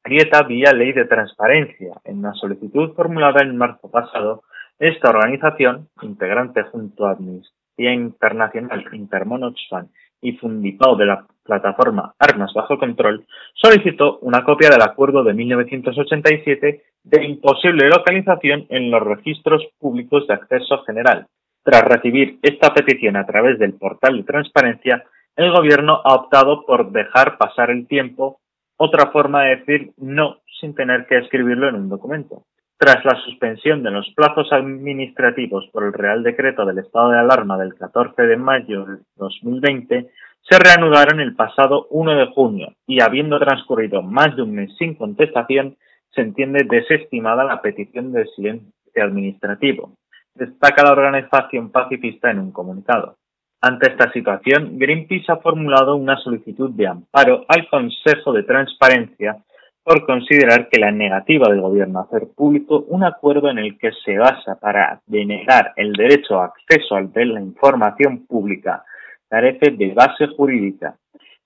grieta 0.02 0.42
vía 0.42 0.72
ley 0.72 0.92
de 0.92 1.04
transparencia. 1.04 2.00
En 2.04 2.18
una 2.18 2.34
solicitud 2.34 2.94
formulada 2.94 3.42
en 3.42 3.56
marzo 3.56 3.90
pasado, 3.90 4.42
esta 4.78 5.10
organización, 5.10 5.88
integrante 6.02 6.62
junto 6.64 7.06
a 7.06 7.12
Amnistía 7.12 7.92
Internacional, 7.92 8.84
Intermon 8.92 9.44
Oxfam 9.44 9.88
y 10.20 10.32
Fundipao 10.32 10.96
de 10.96 11.06
la 11.06 11.26
plataforma 11.42 12.14
Armas 12.18 12.52
Bajo 12.54 12.78
Control, 12.78 13.24
solicitó 13.54 14.18
una 14.20 14.44
copia 14.44 14.70
del 14.70 14.82
acuerdo 14.82 15.24
de 15.24 15.34
1987 15.34 16.82
de 17.02 17.24
imposible 17.24 17.88
localización 17.88 18.66
en 18.68 18.90
los 18.90 19.02
registros 19.02 19.66
públicos 19.78 20.26
de 20.26 20.34
acceso 20.34 20.82
general. 20.84 21.26
Tras 21.62 21.82
recibir 21.82 22.38
esta 22.42 22.72
petición 22.72 23.16
a 23.16 23.26
través 23.26 23.58
del 23.58 23.74
portal 23.74 24.18
de 24.18 24.24
transparencia, 24.24 25.04
el 25.36 25.52
Gobierno 25.52 26.00
ha 26.04 26.14
optado 26.14 26.64
por 26.64 26.90
dejar 26.92 27.36
pasar 27.38 27.70
el 27.70 27.86
tiempo, 27.86 28.40
otra 28.76 29.10
forma 29.10 29.44
de 29.44 29.56
decir 29.56 29.92
no 29.96 30.38
sin 30.60 30.74
tener 30.74 31.06
que 31.06 31.18
escribirlo 31.18 31.68
en 31.68 31.76
un 31.76 31.88
documento. 31.88 32.44
Tras 32.82 33.04
la 33.04 33.14
suspensión 33.26 33.82
de 33.82 33.90
los 33.90 34.10
plazos 34.14 34.50
administrativos 34.54 35.68
por 35.70 35.84
el 35.84 35.92
Real 35.92 36.22
Decreto 36.22 36.64
del 36.64 36.78
Estado 36.78 37.10
de 37.10 37.18
Alarma 37.18 37.58
del 37.58 37.74
14 37.74 38.22
de 38.22 38.38
mayo 38.38 38.86
de 38.86 38.96
2020, 39.16 40.08
se 40.40 40.58
reanudaron 40.58 41.20
el 41.20 41.36
pasado 41.36 41.88
1 41.90 42.14
de 42.14 42.26
junio 42.28 42.72
y 42.86 43.02
habiendo 43.02 43.38
transcurrido 43.38 44.00
más 44.00 44.34
de 44.34 44.40
un 44.40 44.54
mes 44.54 44.70
sin 44.78 44.94
contestación, 44.94 45.76
se 46.14 46.22
entiende 46.22 46.64
desestimada 46.64 47.44
la 47.44 47.60
petición 47.60 48.12
de 48.12 48.24
silencio 48.34 48.72
administrativo, 48.96 49.92
destaca 50.34 50.82
la 50.82 50.92
organización 50.92 51.70
pacifista 51.70 52.30
en 52.30 52.38
un 52.38 52.50
comunicado. 52.50 53.16
Ante 53.60 53.90
esta 53.90 54.10
situación, 54.10 54.78
Greenpeace 54.78 55.30
ha 55.30 55.36
formulado 55.36 55.96
una 55.96 56.16
solicitud 56.16 56.70
de 56.70 56.86
amparo 56.86 57.44
al 57.46 57.68
Consejo 57.68 58.32
de 58.32 58.44
Transparencia 58.44 59.36
por 59.82 60.04
considerar 60.04 60.68
que 60.68 60.78
la 60.78 60.90
negativa 60.90 61.48
del 61.48 61.60
Gobierno 61.60 62.00
a 62.00 62.02
hacer 62.02 62.28
público 62.36 62.84
un 62.88 63.04
acuerdo 63.04 63.50
en 63.50 63.58
el 63.58 63.78
que 63.78 63.90
se 64.04 64.18
basa 64.18 64.58
para 64.60 65.00
denegar 65.06 65.72
el 65.76 65.92
derecho 65.92 66.40
a 66.40 66.46
acceso 66.46 66.96
a 66.96 67.00
la 67.00 67.40
información 67.40 68.26
pública 68.26 68.84
carece 69.28 69.70
de 69.70 69.94
base 69.94 70.26
jurídica, 70.36 70.96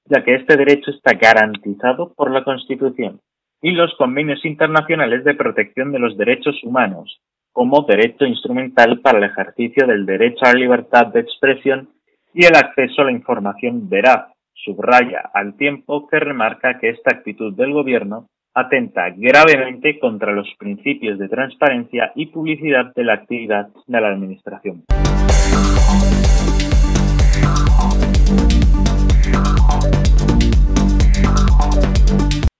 ya 0.07 0.25
que 0.25 0.35
este 0.35 0.57
derecho 0.57 0.91
está 0.91 1.14
garantizado 1.14 2.12
por 2.14 2.31
la 2.31 2.43
Constitución 2.45 3.21
y 3.62 3.71
los 3.71 3.95
convenios 3.97 4.45
internacionales 4.45 5.25
de 5.25 5.35
protección 5.35 5.93
de 5.93 5.99
los 5.99 6.17
derechos 6.17 6.62
humanos, 6.64 7.21
como 7.53 7.83
derecho 7.83 8.26
instrumental 8.26 9.00
para 9.00 9.19
el 9.19 9.25
ejercicio 9.25 9.87
del 9.87 10.05
derecho 10.05 10.45
a 10.45 10.53
la 10.53 10.59
libertad 10.59 11.07
de 11.07 11.21
expresión 11.21 11.88
y 12.35 12.45
el 12.45 12.57
acceso 12.57 13.03
a 13.03 13.05
la 13.05 13.12
información 13.12 13.88
veraz, 13.88 14.34
subraya 14.54 15.30
al 15.32 15.56
tiempo 15.56 16.06
que 16.08 16.18
remarca 16.18 16.78
que 16.78 16.90
esta 16.90 17.16
actitud 17.16 17.54
del 17.54 17.73
Gobierno 17.73 18.28
atenta 18.54 19.11
gravemente 19.11 19.99
contra 19.99 20.32
los 20.32 20.49
principios 20.58 21.18
de 21.18 21.28
transparencia 21.28 22.12
y 22.14 22.26
publicidad 22.26 22.94
de 22.94 23.04
la 23.04 23.14
actividad 23.14 23.68
de 23.87 24.00
la 24.00 24.08
Administración. 24.08 24.84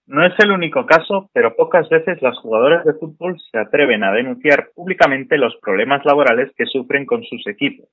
No 0.07 0.25
es 0.25 0.33
el 0.39 0.53
único 0.53 0.87
caso, 0.87 1.29
pero 1.33 1.57
pocas 1.57 1.89
veces 1.89 2.23
las 2.23 2.39
jugadoras 2.39 2.85
de 2.85 2.95
fútbol 2.95 3.37
se 3.51 3.59
atreven 3.59 4.05
a 4.05 4.13
denunciar 4.13 4.69
públicamente 4.75 5.37
los 5.39 5.57
problemas 5.57 6.05
laborales 6.05 6.53
que 6.57 6.67
sufren 6.67 7.05
con 7.05 7.25
sus 7.25 7.45
equipos. 7.49 7.89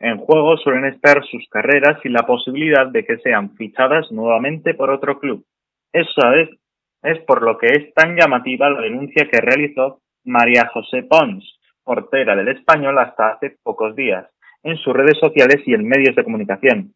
En 0.00 0.18
juego 0.18 0.56
suelen 0.56 0.86
estar 0.86 1.24
sus 1.24 1.48
carreras 1.48 1.98
y 2.04 2.08
la 2.08 2.26
posibilidad 2.26 2.86
de 2.86 3.04
que 3.04 3.18
sean 3.18 3.54
fichadas 3.56 4.10
nuevamente 4.10 4.74
por 4.74 4.90
otro 4.90 5.18
club. 5.18 5.44
Eso 5.92 6.32
es, 6.32 6.48
es 7.02 7.18
por 7.24 7.42
lo 7.42 7.58
que 7.58 7.68
es 7.68 7.94
tan 7.94 8.16
llamativa 8.16 8.68
la 8.70 8.80
denuncia 8.80 9.28
que 9.30 9.40
realizó 9.40 10.00
María 10.24 10.68
José 10.72 11.04
Pons, 11.04 11.58
portera 11.84 12.34
del 12.34 12.48
español 12.48 12.98
hasta 12.98 13.28
hace 13.28 13.56
pocos 13.62 13.94
días, 13.94 14.26
en 14.62 14.76
sus 14.78 14.94
redes 14.94 15.18
sociales 15.18 15.62
y 15.66 15.74
en 15.74 15.86
medios 15.86 16.16
de 16.16 16.24
comunicación. 16.24 16.94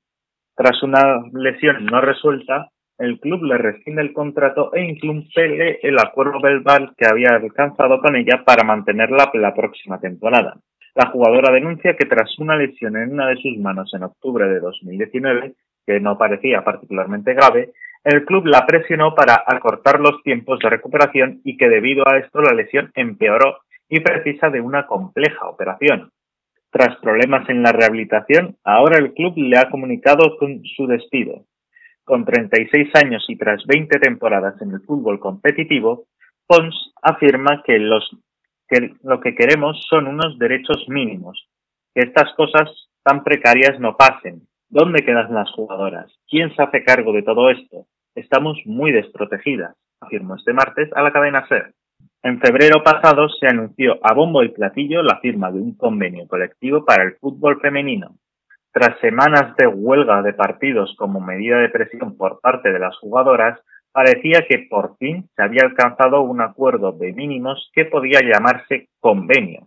Tras 0.56 0.82
una 0.82 1.22
lesión 1.32 1.84
no 1.86 2.00
resuelta, 2.00 2.70
el 2.98 3.20
club 3.20 3.44
le 3.44 3.58
rescinde 3.58 4.02
el 4.02 4.12
contrato 4.12 4.74
e 4.74 4.82
incluye 4.82 5.78
el 5.86 5.98
acuerdo 5.98 6.40
verbal 6.40 6.94
que 6.96 7.06
había 7.06 7.36
alcanzado 7.36 8.00
con 8.00 8.16
ella 8.16 8.42
para 8.44 8.64
mantenerla 8.64 9.30
la 9.34 9.54
próxima 9.54 10.00
temporada. 10.00 10.56
La 10.94 11.10
jugadora 11.10 11.52
denuncia 11.52 11.96
que 11.96 12.06
tras 12.06 12.38
una 12.38 12.56
lesión 12.56 12.96
en 12.96 13.12
una 13.12 13.26
de 13.28 13.36
sus 13.36 13.56
manos 13.58 13.92
en 13.94 14.02
octubre 14.02 14.48
de 14.48 14.60
2019, 14.60 15.52
que 15.86 16.00
no 16.00 16.18
parecía 16.18 16.64
particularmente 16.64 17.34
grave, 17.34 17.72
el 18.04 18.24
club 18.24 18.46
la 18.46 18.66
presionó 18.66 19.14
para 19.14 19.42
acortar 19.46 20.00
los 20.00 20.22
tiempos 20.22 20.58
de 20.60 20.70
recuperación 20.70 21.40
y 21.44 21.56
que 21.56 21.68
debido 21.68 22.04
a 22.08 22.18
esto 22.18 22.40
la 22.40 22.54
lesión 22.54 22.90
empeoró 22.94 23.58
y 23.88 24.00
precisa 24.00 24.50
de 24.50 24.60
una 24.60 24.86
compleja 24.86 25.48
operación. 25.48 26.10
Tras 26.70 26.96
problemas 26.96 27.48
en 27.48 27.62
la 27.62 27.72
rehabilitación, 27.72 28.56
ahora 28.62 28.98
el 28.98 29.14
club 29.14 29.34
le 29.36 29.56
ha 29.56 29.70
comunicado 29.70 30.36
con 30.38 30.62
su 30.76 30.86
despido. 30.86 31.44
Con 32.04 32.24
36 32.24 32.90
años 32.94 33.24
y 33.28 33.36
tras 33.36 33.64
20 33.66 33.98
temporadas 33.98 34.60
en 34.60 34.72
el 34.72 34.80
fútbol 34.82 35.18
competitivo, 35.18 36.06
Pons 36.46 36.92
afirma 37.02 37.62
que, 37.64 37.78
los, 37.78 38.10
que 38.68 38.94
lo 39.02 39.20
que 39.20 39.34
queremos 39.34 39.84
son 39.88 40.06
unos 40.06 40.38
derechos 40.38 40.84
mínimos, 40.88 41.48
que 41.94 42.02
estas 42.02 42.32
cosas 42.34 42.70
tan 43.02 43.24
precarias 43.24 43.80
no 43.80 43.96
pasen. 43.96 44.42
¿Dónde 44.68 45.04
quedan 45.04 45.32
las 45.32 45.50
jugadoras? 45.52 46.12
¿Quién 46.28 46.54
se 46.54 46.62
hace 46.62 46.84
cargo 46.84 47.12
de 47.12 47.22
todo 47.22 47.48
esto? 47.50 47.86
Estamos 48.14 48.58
muy 48.66 48.92
desprotegidas, 48.92 49.74
afirmó 50.00 50.36
este 50.36 50.52
martes 50.52 50.90
a 50.94 51.02
la 51.02 51.12
cadena 51.12 51.46
SER. 51.48 51.72
En 52.22 52.40
febrero 52.40 52.82
pasado 52.82 53.28
se 53.28 53.46
anunció 53.46 53.98
a 54.02 54.12
bombo 54.12 54.42
y 54.42 54.48
platillo 54.48 55.02
la 55.02 55.20
firma 55.20 55.50
de 55.50 55.60
un 55.60 55.76
convenio 55.76 56.26
colectivo 56.26 56.84
para 56.84 57.04
el 57.04 57.14
fútbol 57.14 57.60
femenino, 57.60 58.16
tras 58.72 58.98
semanas 59.00 59.56
de 59.56 59.66
huelga 59.66 60.20
de 60.22 60.34
partidos 60.34 60.94
como 60.98 61.20
medida 61.20 61.58
de 61.58 61.68
presión 61.68 62.16
por 62.16 62.40
parte 62.40 62.72
de 62.72 62.78
las 62.78 62.96
jugadoras, 62.98 63.58
parecía 63.92 64.46
que 64.48 64.66
por 64.70 64.96
fin 64.98 65.28
se 65.34 65.42
había 65.42 65.62
alcanzado 65.64 66.22
un 66.22 66.40
acuerdo 66.40 66.92
de 66.92 67.12
mínimos 67.12 67.70
que 67.74 67.84
podía 67.84 68.20
llamarse 68.20 68.88
convenio. 69.00 69.66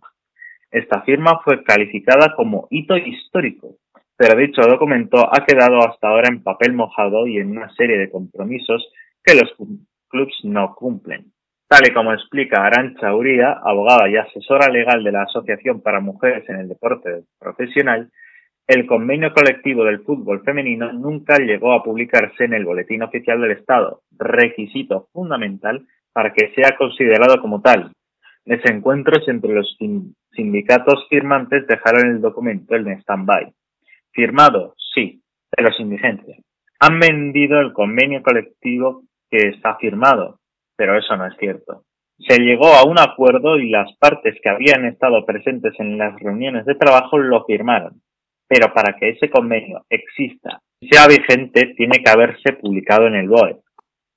Esta 0.72 1.02
firma 1.02 1.42
fue 1.44 1.64
calificada 1.64 2.34
como 2.36 2.68
hito 2.70 2.96
histórico, 2.96 3.76
pero 4.16 4.38
dicho 4.38 4.62
documento 4.62 5.18
ha 5.18 5.46
quedado 5.46 5.80
hasta 5.80 6.08
ahora 6.08 6.30
en 6.30 6.44
papel 6.44 6.74
mojado 6.74 7.28
y 7.28 7.38
en 7.38 7.52
una 7.52 7.70
serie 7.76 7.98
de 7.98 8.10
compromisos 8.10 8.88
que 9.24 9.36
los 9.36 9.54
clubes 10.08 10.36
no 10.44 10.76
cumplen. 10.76 11.32
Tal 11.68 11.88
y 11.88 11.94
como 11.94 12.14
explica 12.14 12.66
Arancha 12.66 13.16
Uría, 13.16 13.54
abogada 13.64 14.10
y 14.10 14.18
asesora 14.18 14.70
legal 14.70 15.04
de 15.04 15.12
la 15.12 15.24
Asociación 15.24 15.82
para 15.82 16.02
Mujeres 16.02 16.48
en 16.50 16.58
el 16.58 16.68
Deporte 16.68 17.24
Profesional, 17.40 18.12
el 18.72 18.86
convenio 18.86 19.34
colectivo 19.34 19.84
del 19.84 20.00
fútbol 20.00 20.44
femenino 20.46 20.94
nunca 20.94 21.38
llegó 21.38 21.74
a 21.74 21.84
publicarse 21.84 22.46
en 22.46 22.54
el 22.54 22.64
Boletín 22.64 23.04
Oficial 23.04 23.42
del 23.42 23.52
Estado, 23.52 24.04
requisito 24.12 25.10
fundamental 25.12 25.86
para 26.14 26.32
que 26.32 26.54
sea 26.56 26.78
considerado 26.78 27.42
como 27.42 27.62
tal. 27.62 27.92
Desencuentros 28.46 29.28
entre 29.28 29.54
los 29.54 29.78
sindicatos 30.32 31.06
firmantes 31.10 31.68
dejaron 31.68 32.12
el 32.12 32.22
documento 32.22 32.76
en 32.76 32.88
stand-by. 33.00 33.52
Firmado, 34.14 34.74
sí, 34.96 35.22
pero 35.50 35.74
sin 35.74 35.90
vigencia. 35.90 36.38
Han 36.80 36.98
vendido 36.98 37.60
el 37.60 37.74
convenio 37.74 38.24
colectivo 38.24 39.04
que 39.30 39.50
está 39.50 39.76
firmado, 39.76 40.40
pero 40.78 40.98
eso 40.98 41.18
no 41.18 41.28
es 41.28 41.36
cierto. 41.38 41.84
Se 42.20 42.40
llegó 42.40 42.68
a 42.68 42.88
un 42.88 43.00
acuerdo 43.00 43.58
y 43.58 43.70
las 43.70 43.94
partes 43.98 44.40
que 44.42 44.50
habían 44.50 44.86
estado 44.86 45.26
presentes 45.26 45.74
en 45.78 45.98
las 45.98 46.18
reuniones 46.22 46.66
de 46.66 46.76
trabajo 46.76 47.18
lo 47.18 47.44
firmaron 47.44 48.02
pero 48.52 48.74
para 48.74 48.98
que 48.98 49.12
ese 49.12 49.30
convenio 49.30 49.86
exista 49.90 50.60
y 50.82 50.90
sea 50.90 51.08
vigente 51.08 51.74
tiene 51.78 52.04
que 52.04 52.12
haberse 52.12 52.52
publicado 52.60 53.08
en 53.08 53.16
el 53.16 53.30
BOE. 53.30 53.56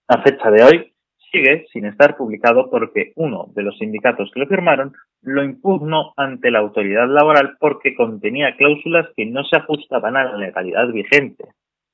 A 0.09 0.23
fecha 0.23 0.51
de 0.51 0.65
hoy 0.65 0.93
sigue 1.31 1.67
sin 1.73 1.85
estar 1.85 2.17
publicado 2.17 2.69
porque 2.69 3.13
uno 3.15 3.47
de 3.55 3.63
los 3.63 3.79
sindicatos 3.79 4.33
que 4.35 4.41
lo 4.41 4.49
firmaron 4.49 4.93
lo 5.23 5.45
impugnó 5.45 6.15
ante 6.17 6.51
la 6.51 6.59
autoridad 6.59 7.07
laboral 7.09 7.57
porque 7.61 7.95
contenía 7.95 8.57
cláusulas 8.57 9.07
que 9.17 9.25
no 9.25 9.45
se 9.45 9.57
ajustaban 9.57 10.17
a 10.17 10.25
la 10.25 10.37
legalidad 10.37 10.89
vigente. 10.89 11.45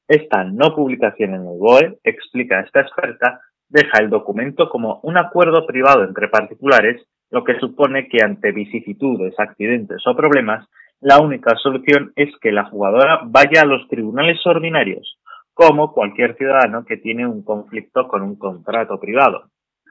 Esta 0.09 0.43
no 0.45 0.75
publicación 0.75 1.35
en 1.35 1.43
el 1.43 1.59
BOE, 1.59 1.99
explica 2.05 2.61
esta 2.61 2.81
experta, 2.81 3.43
deja 3.69 3.99
el 3.99 4.09
documento 4.09 4.71
como 4.71 5.01
un 5.03 5.19
acuerdo 5.19 5.67
privado 5.67 6.05
entre 6.05 6.29
particulares, 6.29 7.03
lo 7.31 7.45
que 7.45 7.61
supone 7.61 8.09
que 8.09 8.23
ante 8.25 8.51
vicisitudes, 8.53 9.35
accidentes 9.39 10.07
o 10.07 10.17
problemas, 10.17 10.67
la 11.01 11.19
única 11.21 11.57
solución 11.57 12.13
es 12.15 12.29
que 12.41 12.53
la 12.53 12.65
jugadora 12.65 13.21
vaya 13.25 13.63
a 13.63 13.67
los 13.67 13.89
tribunales 13.89 14.39
ordinarios, 14.45 15.19
como 15.55 15.93
cualquier 15.93 16.37
ciudadano 16.37 16.85
que 16.85 16.99
tiene 16.99 17.27
un 17.27 17.43
conflicto 17.43 18.07
con 18.07 18.23
un 18.23 18.37
contrato 18.37 19.01
privado. 19.01 19.45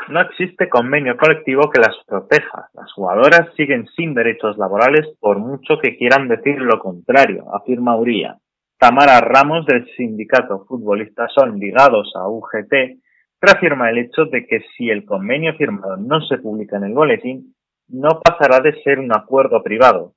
No 0.07 0.21
existe 0.21 0.69
convenio 0.69 1.17
colectivo 1.17 1.69
que 1.69 1.81
las 1.81 1.95
proteja. 2.07 2.69
Las 2.73 2.91
jugadoras 2.93 3.53
siguen 3.57 3.87
sin 3.95 4.13
derechos 4.13 4.57
laborales 4.57 5.07
por 5.19 5.39
mucho 5.39 5.79
que 5.81 5.97
quieran 5.97 6.27
decir 6.27 6.59
lo 6.59 6.79
contrario, 6.79 7.45
afirma 7.53 7.97
Uría. 7.97 8.37
Tamara 8.77 9.19
Ramos 9.19 9.65
del 9.65 9.85
sindicato 9.97 10.65
Futbolistas 10.65 11.31
son 11.33 11.59
ligados 11.59 12.13
a 12.15 12.29
UGT 12.29 13.01
reafirma 13.41 13.89
el 13.89 13.99
hecho 13.99 14.25
de 14.25 14.45
que 14.45 14.61
si 14.75 14.89
el 14.89 15.05
convenio 15.05 15.53
firmado 15.55 15.97
no 15.97 16.21
se 16.21 16.37
publica 16.37 16.77
en 16.77 16.83
el 16.85 16.93
boletín, 16.93 17.55
no 17.87 18.19
pasará 18.21 18.59
de 18.59 18.81
ser 18.83 18.99
un 18.99 19.11
acuerdo 19.15 19.63
privado, 19.63 20.13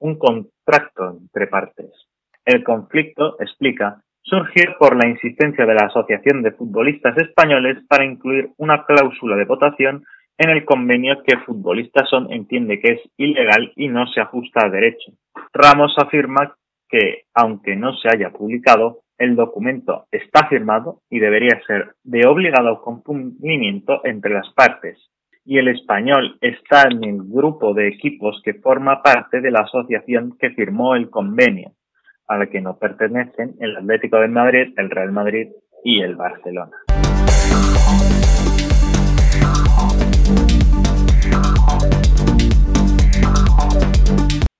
un 0.00 0.18
contrato 0.18 1.18
entre 1.20 1.46
partes. 1.46 1.90
El 2.44 2.64
conflicto, 2.64 3.36
explica, 3.40 4.02
surgió 4.22 4.76
por 4.78 4.96
la 4.96 5.08
insistencia 5.08 5.64
de 5.64 5.74
la 5.74 5.86
Asociación 5.86 6.42
de 6.42 6.52
Futbolistas 6.52 7.16
Españoles 7.18 7.78
para 7.88 8.04
incluir 8.04 8.50
una 8.58 8.84
cláusula 8.84 9.36
de 9.36 9.44
votación 9.44 10.04
en 10.38 10.50
el 10.50 10.64
convenio 10.64 11.22
que 11.22 11.38
Futbolistas 11.38 12.08
Son 12.08 12.32
entiende 12.32 12.80
que 12.80 12.92
es 12.92 13.00
ilegal 13.18 13.72
y 13.76 13.88
no 13.88 14.06
se 14.06 14.20
ajusta 14.20 14.66
a 14.66 14.70
derecho. 14.70 15.12
Ramos 15.52 15.94
afirma 15.98 16.56
que, 16.88 17.24
aunque 17.34 17.76
no 17.76 17.94
se 17.94 18.08
haya 18.08 18.30
publicado, 18.30 19.00
el 19.18 19.36
documento 19.36 20.06
está 20.10 20.48
firmado 20.48 21.02
y 21.10 21.18
debería 21.20 21.60
ser 21.66 21.92
de 22.04 22.26
obligado 22.26 22.80
cumplimiento 22.80 24.00
entre 24.04 24.32
las 24.32 24.50
partes, 24.54 24.98
y 25.50 25.58
el 25.58 25.66
español 25.66 26.38
está 26.40 26.82
en 26.82 27.02
el 27.02 27.24
grupo 27.24 27.74
de 27.74 27.88
equipos 27.88 28.40
que 28.44 28.54
forma 28.54 29.02
parte 29.02 29.40
de 29.40 29.50
la 29.50 29.62
asociación 29.62 30.36
que 30.38 30.50
firmó 30.50 30.94
el 30.94 31.10
convenio, 31.10 31.72
a 32.28 32.38
la 32.38 32.46
que 32.46 32.60
no 32.60 32.78
pertenecen 32.78 33.56
el 33.58 33.76
Atlético 33.76 34.20
de 34.20 34.28
Madrid, 34.28 34.72
el 34.76 34.88
Real 34.88 35.10
Madrid 35.10 35.48
y 35.82 36.02
el 36.02 36.14
Barcelona. 36.14 36.70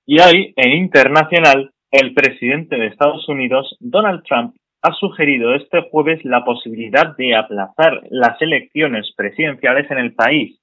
Y 0.05 0.19
hoy, 0.19 0.53
en 0.57 0.71
internacional, 0.73 1.71
el 1.89 2.13
presidente 2.13 2.75
de 2.75 2.87
Estados 2.87 3.29
Unidos, 3.29 3.77
Donald 3.79 4.23
Trump, 4.23 4.55
ha 4.81 4.91
sugerido 4.95 5.55
este 5.55 5.83
jueves 5.89 6.19
la 6.25 6.43
posibilidad 6.43 7.15
de 7.15 7.33
aplazar 7.33 8.01
las 8.09 8.41
elecciones 8.41 9.13
presidenciales 9.15 9.89
en 9.89 9.99
el 9.99 10.13
país, 10.15 10.60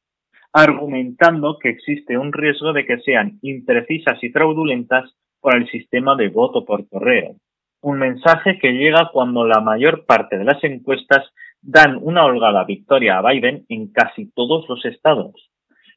argumentando 0.53 1.59
que 1.59 1.71
existe 1.71 2.17
un 2.17 2.33
riesgo 2.33 2.73
de 2.73 2.87
que 2.87 2.99
sean 3.01 3.39
imprecisas 3.43 4.23
y 4.23 4.31
fraudulentas 4.31 5.11
por 5.41 5.57
el 5.57 5.69
sistema 5.71 6.17
de 6.17 6.29
voto 6.29 6.65
por 6.65 6.89
correo. 6.89 7.37
Un 7.81 7.99
mensaje 7.99 8.59
que 8.59 8.73
llega 8.73 9.11
cuando 9.13 9.47
la 9.47 9.61
mayor 9.61 10.05
parte 10.05 10.37
de 10.37 10.45
las 10.45 10.63
encuestas 10.65 11.25
dan 11.61 11.99
una 12.01 12.25
holgada 12.25 12.65
victoria 12.65 13.19
a 13.19 13.31
Biden 13.31 13.65
en 13.69 13.93
casi 13.93 14.31
todos 14.33 14.69
los 14.69 14.85
estados. 14.85 15.51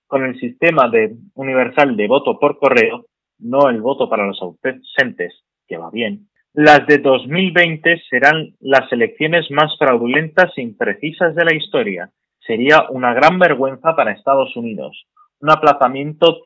Con 0.07 0.25
el 0.25 0.39
sistema 0.39 0.89
de 0.89 1.15
universal 1.35 1.95
de 1.95 2.07
voto 2.07 2.37
por 2.37 2.59
correo, 2.59 3.05
no 3.39 3.69
el 3.69 3.81
voto 3.81 4.09
para 4.09 4.27
los 4.27 4.39
ausentes, 4.41 5.43
que 5.67 5.77
va 5.77 5.89
bien, 5.89 6.27
las 6.53 6.85
de 6.85 6.97
2020 6.97 8.01
serán 8.09 8.53
las 8.59 8.91
elecciones 8.91 9.49
más 9.49 9.71
fraudulentas 9.79 10.51
e 10.57 10.61
imprecisas 10.61 11.33
de 11.33 11.45
la 11.45 11.55
historia. 11.55 12.11
Sería 12.45 12.85
una 12.89 13.13
gran 13.13 13.39
vergüenza 13.39 13.95
para 13.95 14.11
Estados 14.11 14.55
Unidos. 14.55 15.05
Un 15.39 15.51
aplazamiento 15.51 16.45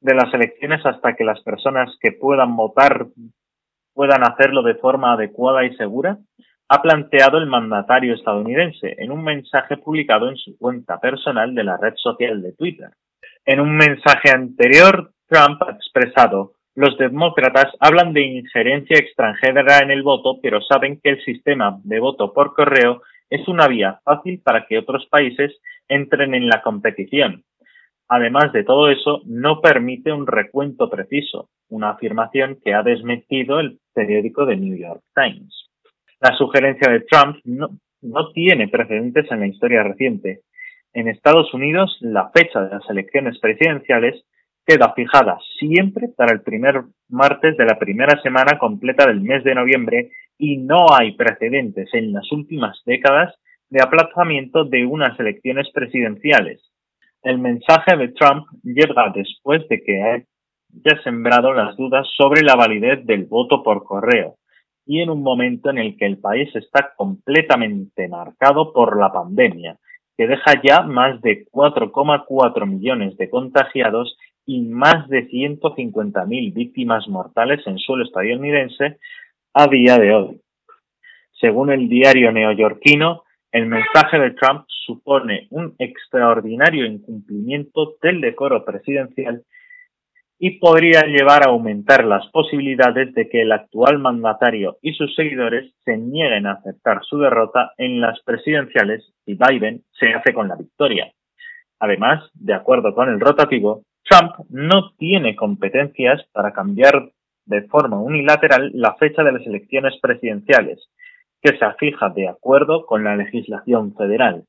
de 0.00 0.14
las 0.14 0.32
elecciones 0.34 0.84
hasta 0.84 1.14
que 1.14 1.24
las 1.24 1.40
personas 1.42 1.90
que 2.00 2.12
puedan 2.12 2.56
votar 2.56 3.06
puedan 3.94 4.22
hacerlo 4.24 4.62
de 4.62 4.74
forma 4.76 5.12
adecuada 5.12 5.64
y 5.64 5.76
segura, 5.76 6.16
ha 6.68 6.80
planteado 6.80 7.36
el 7.36 7.46
mandatario 7.46 8.14
estadounidense 8.14 8.94
en 8.96 9.12
un 9.12 9.22
mensaje 9.22 9.76
publicado 9.76 10.30
en 10.30 10.36
su 10.36 10.56
cuenta 10.56 10.98
personal 10.98 11.54
de 11.54 11.64
la 11.64 11.76
red 11.76 11.92
social 11.96 12.40
de 12.40 12.52
Twitter. 12.52 12.88
En 13.44 13.60
un 13.60 13.76
mensaje 13.76 14.30
anterior, 14.30 15.12
Trump 15.28 15.62
ha 15.62 15.72
expresado 15.72 16.54
los 16.74 16.96
demócratas 16.96 17.66
hablan 17.80 18.14
de 18.14 18.22
injerencia 18.22 18.96
extranjera 18.96 19.80
en 19.80 19.90
el 19.90 20.02
voto, 20.02 20.38
pero 20.42 20.62
saben 20.62 20.98
que 21.02 21.10
el 21.10 21.22
sistema 21.22 21.78
de 21.84 22.00
voto 22.00 22.32
por 22.32 22.54
correo 22.54 23.02
es 23.32 23.48
una 23.48 23.66
vía 23.66 23.98
fácil 24.04 24.42
para 24.44 24.66
que 24.66 24.76
otros 24.76 25.06
países 25.06 25.58
entren 25.88 26.34
en 26.34 26.48
la 26.48 26.60
competición. 26.60 27.44
Además 28.06 28.52
de 28.52 28.62
todo 28.62 28.90
eso, 28.90 29.22
no 29.24 29.62
permite 29.62 30.12
un 30.12 30.26
recuento 30.26 30.90
preciso, 30.90 31.48
una 31.70 31.90
afirmación 31.90 32.58
que 32.62 32.74
ha 32.74 32.82
desmentido 32.82 33.58
el 33.58 33.78
periódico 33.94 34.46
The 34.46 34.56
New 34.56 34.76
York 34.76 35.00
Times. 35.14 35.70
La 36.20 36.36
sugerencia 36.36 36.92
de 36.92 37.00
Trump 37.00 37.38
no, 37.44 37.70
no 38.02 38.32
tiene 38.32 38.68
precedentes 38.68 39.30
en 39.30 39.40
la 39.40 39.46
historia 39.46 39.82
reciente. 39.82 40.40
En 40.92 41.08
Estados 41.08 41.54
Unidos, 41.54 41.96
la 42.02 42.30
fecha 42.34 42.60
de 42.60 42.74
las 42.74 42.90
elecciones 42.90 43.38
presidenciales 43.40 44.26
queda 44.66 44.92
fijada 44.92 45.38
siempre 45.58 46.08
para 46.14 46.32
el 46.32 46.42
primer 46.42 46.82
martes 47.08 47.56
de 47.56 47.64
la 47.64 47.78
primera 47.78 48.20
semana 48.20 48.58
completa 48.58 49.06
del 49.06 49.22
mes 49.22 49.42
de 49.42 49.54
noviembre 49.54 50.10
y 50.38 50.58
no 50.58 50.86
hay 50.92 51.12
precedentes 51.12 51.88
en 51.92 52.12
las 52.12 52.30
últimas 52.32 52.80
décadas 52.84 53.34
de 53.70 53.82
aplazamiento 53.82 54.64
de 54.64 54.84
unas 54.84 55.18
elecciones 55.18 55.68
presidenciales. 55.72 56.60
El 57.22 57.38
mensaje 57.38 57.96
de 57.96 58.08
Trump 58.08 58.46
llega 58.62 59.12
después 59.14 59.66
de 59.68 59.80
que 59.82 60.02
haya 60.02 61.02
sembrado 61.02 61.52
las 61.52 61.76
dudas 61.76 62.06
sobre 62.16 62.42
la 62.42 62.56
validez 62.56 63.06
del 63.06 63.24
voto 63.24 63.62
por 63.62 63.84
correo 63.84 64.36
y 64.84 65.00
en 65.00 65.10
un 65.10 65.22
momento 65.22 65.70
en 65.70 65.78
el 65.78 65.96
que 65.96 66.06
el 66.06 66.18
país 66.18 66.54
está 66.56 66.92
completamente 66.96 68.08
marcado 68.08 68.72
por 68.72 68.98
la 68.98 69.12
pandemia, 69.12 69.76
que 70.16 70.26
deja 70.26 70.60
ya 70.62 70.82
más 70.82 71.20
de 71.22 71.46
4,4 71.50 72.66
millones 72.66 73.16
de 73.16 73.30
contagiados 73.30 74.16
y 74.44 74.60
más 74.62 75.08
de 75.08 75.28
150.000 75.28 76.52
víctimas 76.52 77.06
mortales 77.08 77.64
en 77.66 77.78
suelo 77.78 78.04
estadounidense 78.04 78.98
a 79.54 79.66
día 79.66 79.98
de 79.98 80.14
hoy. 80.14 80.40
Según 81.40 81.72
el 81.72 81.88
diario 81.88 82.32
neoyorquino, 82.32 83.24
el 83.50 83.66
mensaje 83.66 84.18
de 84.18 84.30
Trump 84.30 84.64
supone 84.66 85.46
un 85.50 85.74
extraordinario 85.78 86.86
incumplimiento 86.86 87.96
del 88.00 88.20
decoro 88.20 88.64
presidencial 88.64 89.42
y 90.38 90.58
podría 90.58 91.02
llevar 91.02 91.46
a 91.46 91.50
aumentar 91.50 92.04
las 92.04 92.26
posibilidades 92.28 93.14
de 93.14 93.28
que 93.28 93.42
el 93.42 93.52
actual 93.52 93.98
mandatario 93.98 94.78
y 94.80 94.94
sus 94.94 95.14
seguidores 95.14 95.72
se 95.84 95.96
nieguen 95.96 96.46
a 96.46 96.54
aceptar 96.54 97.00
su 97.04 97.18
derrota 97.18 97.72
en 97.76 98.00
las 98.00 98.20
presidenciales 98.22 99.12
si 99.24 99.34
Biden 99.34 99.82
se 99.92 100.14
hace 100.14 100.32
con 100.32 100.48
la 100.48 100.56
victoria. 100.56 101.12
Además, 101.78 102.28
de 102.34 102.54
acuerdo 102.54 102.94
con 102.94 103.08
el 103.08 103.20
rotativo, 103.20 103.82
Trump 104.02 104.32
no 104.48 104.92
tiene 104.96 105.36
competencias 105.36 106.24
para 106.32 106.52
cambiar 106.52 107.10
de 107.44 107.62
forma 107.62 108.00
unilateral 108.00 108.70
la 108.74 108.94
fecha 108.94 109.22
de 109.22 109.32
las 109.32 109.46
elecciones 109.46 109.94
presidenciales, 110.00 110.88
que 111.40 111.56
se 111.58 111.72
fija 111.78 112.08
de 112.10 112.28
acuerdo 112.28 112.86
con 112.86 113.04
la 113.04 113.16
legislación 113.16 113.94
federal. 113.94 114.44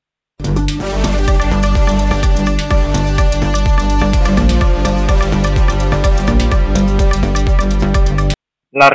La 8.72 8.90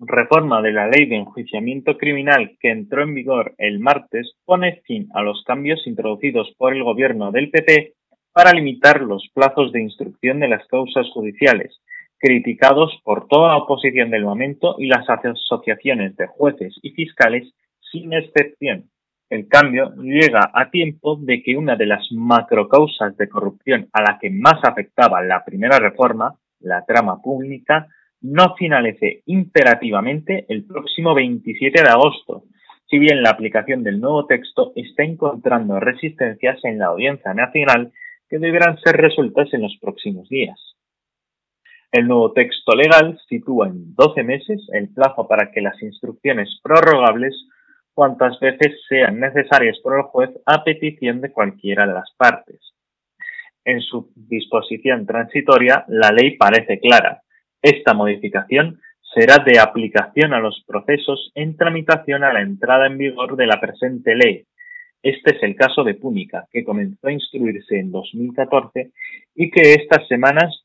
reforma 0.00 0.60
de 0.60 0.72
la 0.72 0.86
ley 0.86 1.06
de 1.06 1.16
enjuiciamiento 1.16 1.96
criminal 1.96 2.58
que 2.60 2.70
entró 2.70 3.02
en 3.02 3.14
vigor 3.14 3.54
el 3.56 3.78
martes 3.78 4.34
pone 4.44 4.82
fin 4.84 5.08
a 5.14 5.22
los 5.22 5.42
cambios 5.44 5.86
introducidos 5.86 6.52
por 6.58 6.74
el 6.74 6.82
gobierno 6.82 7.32
del 7.32 7.50
PP 7.50 7.94
para 8.34 8.52
limitar 8.52 9.00
los 9.00 9.26
plazos 9.32 9.72
de 9.72 9.80
instrucción 9.80 10.40
de 10.40 10.48
las 10.48 10.66
causas 10.66 11.08
judiciales, 11.14 11.80
criticados 12.24 12.90
por 13.04 13.28
toda 13.28 13.48
la 13.48 13.58
oposición 13.58 14.08
del 14.08 14.24
momento 14.24 14.76
y 14.78 14.86
las 14.86 15.06
asociaciones 15.10 16.16
de 16.16 16.26
jueces 16.26 16.74
y 16.80 16.92
fiscales 16.92 17.52
sin 17.92 18.14
excepción. 18.14 18.88
El 19.28 19.46
cambio 19.46 19.92
llega 19.96 20.50
a 20.54 20.70
tiempo 20.70 21.18
de 21.20 21.42
que 21.42 21.54
una 21.54 21.76
de 21.76 21.84
las 21.84 22.10
macrocausas 22.12 23.14
de 23.18 23.28
corrupción 23.28 23.88
a 23.92 24.00
la 24.00 24.18
que 24.18 24.30
más 24.30 24.58
afectaba 24.62 25.22
la 25.22 25.44
primera 25.44 25.78
reforma, 25.78 26.32
la 26.60 26.86
trama 26.86 27.20
pública, 27.20 27.88
no 28.22 28.54
finalice 28.56 29.22
imperativamente 29.26 30.46
el 30.48 30.64
próximo 30.64 31.14
27 31.14 31.82
de 31.82 31.90
agosto, 31.90 32.44
si 32.88 32.98
bien 32.98 33.22
la 33.22 33.32
aplicación 33.32 33.82
del 33.82 34.00
nuevo 34.00 34.24
texto 34.24 34.72
está 34.76 35.02
encontrando 35.02 35.78
resistencias 35.78 36.64
en 36.64 36.78
la 36.78 36.86
Audiencia 36.86 37.34
Nacional 37.34 37.92
que 38.30 38.38
deberán 38.38 38.78
ser 38.78 38.96
resueltas 38.96 39.52
en 39.52 39.60
los 39.60 39.76
próximos 39.78 40.26
días. 40.30 40.74
El 41.94 42.08
nuevo 42.08 42.32
texto 42.32 42.74
legal 42.74 43.20
sitúa 43.28 43.68
en 43.68 43.94
12 43.94 44.24
meses 44.24 44.68
el 44.72 44.88
plazo 44.88 45.28
para 45.28 45.52
que 45.52 45.60
las 45.60 45.80
instrucciones 45.80 46.58
prorrogables 46.60 47.36
cuantas 47.94 48.40
veces 48.40 48.80
sean 48.88 49.20
necesarias 49.20 49.78
por 49.80 49.98
el 49.98 50.02
juez 50.02 50.30
a 50.44 50.64
petición 50.64 51.20
de 51.20 51.30
cualquiera 51.30 51.86
de 51.86 51.92
las 51.92 52.12
partes. 52.16 52.58
En 53.64 53.80
su 53.80 54.10
disposición 54.16 55.06
transitoria, 55.06 55.84
la 55.86 56.10
ley 56.10 56.36
parece 56.36 56.80
clara. 56.80 57.22
Esta 57.62 57.94
modificación 57.94 58.80
será 59.14 59.44
de 59.44 59.60
aplicación 59.60 60.34
a 60.34 60.40
los 60.40 60.64
procesos 60.66 61.30
en 61.36 61.56
tramitación 61.56 62.24
a 62.24 62.32
la 62.32 62.42
entrada 62.42 62.88
en 62.88 62.98
vigor 62.98 63.36
de 63.36 63.46
la 63.46 63.60
presente 63.60 64.16
ley, 64.16 64.44
este 65.04 65.36
es 65.36 65.42
el 65.42 65.54
caso 65.54 65.84
de 65.84 65.96
Púnica, 65.96 66.48
que 66.50 66.64
comenzó 66.64 67.08
a 67.08 67.12
instruirse 67.12 67.78
en 67.78 67.92
2014 67.92 68.90
y 69.34 69.50
que 69.50 69.74
estas 69.74 70.08
semanas 70.08 70.64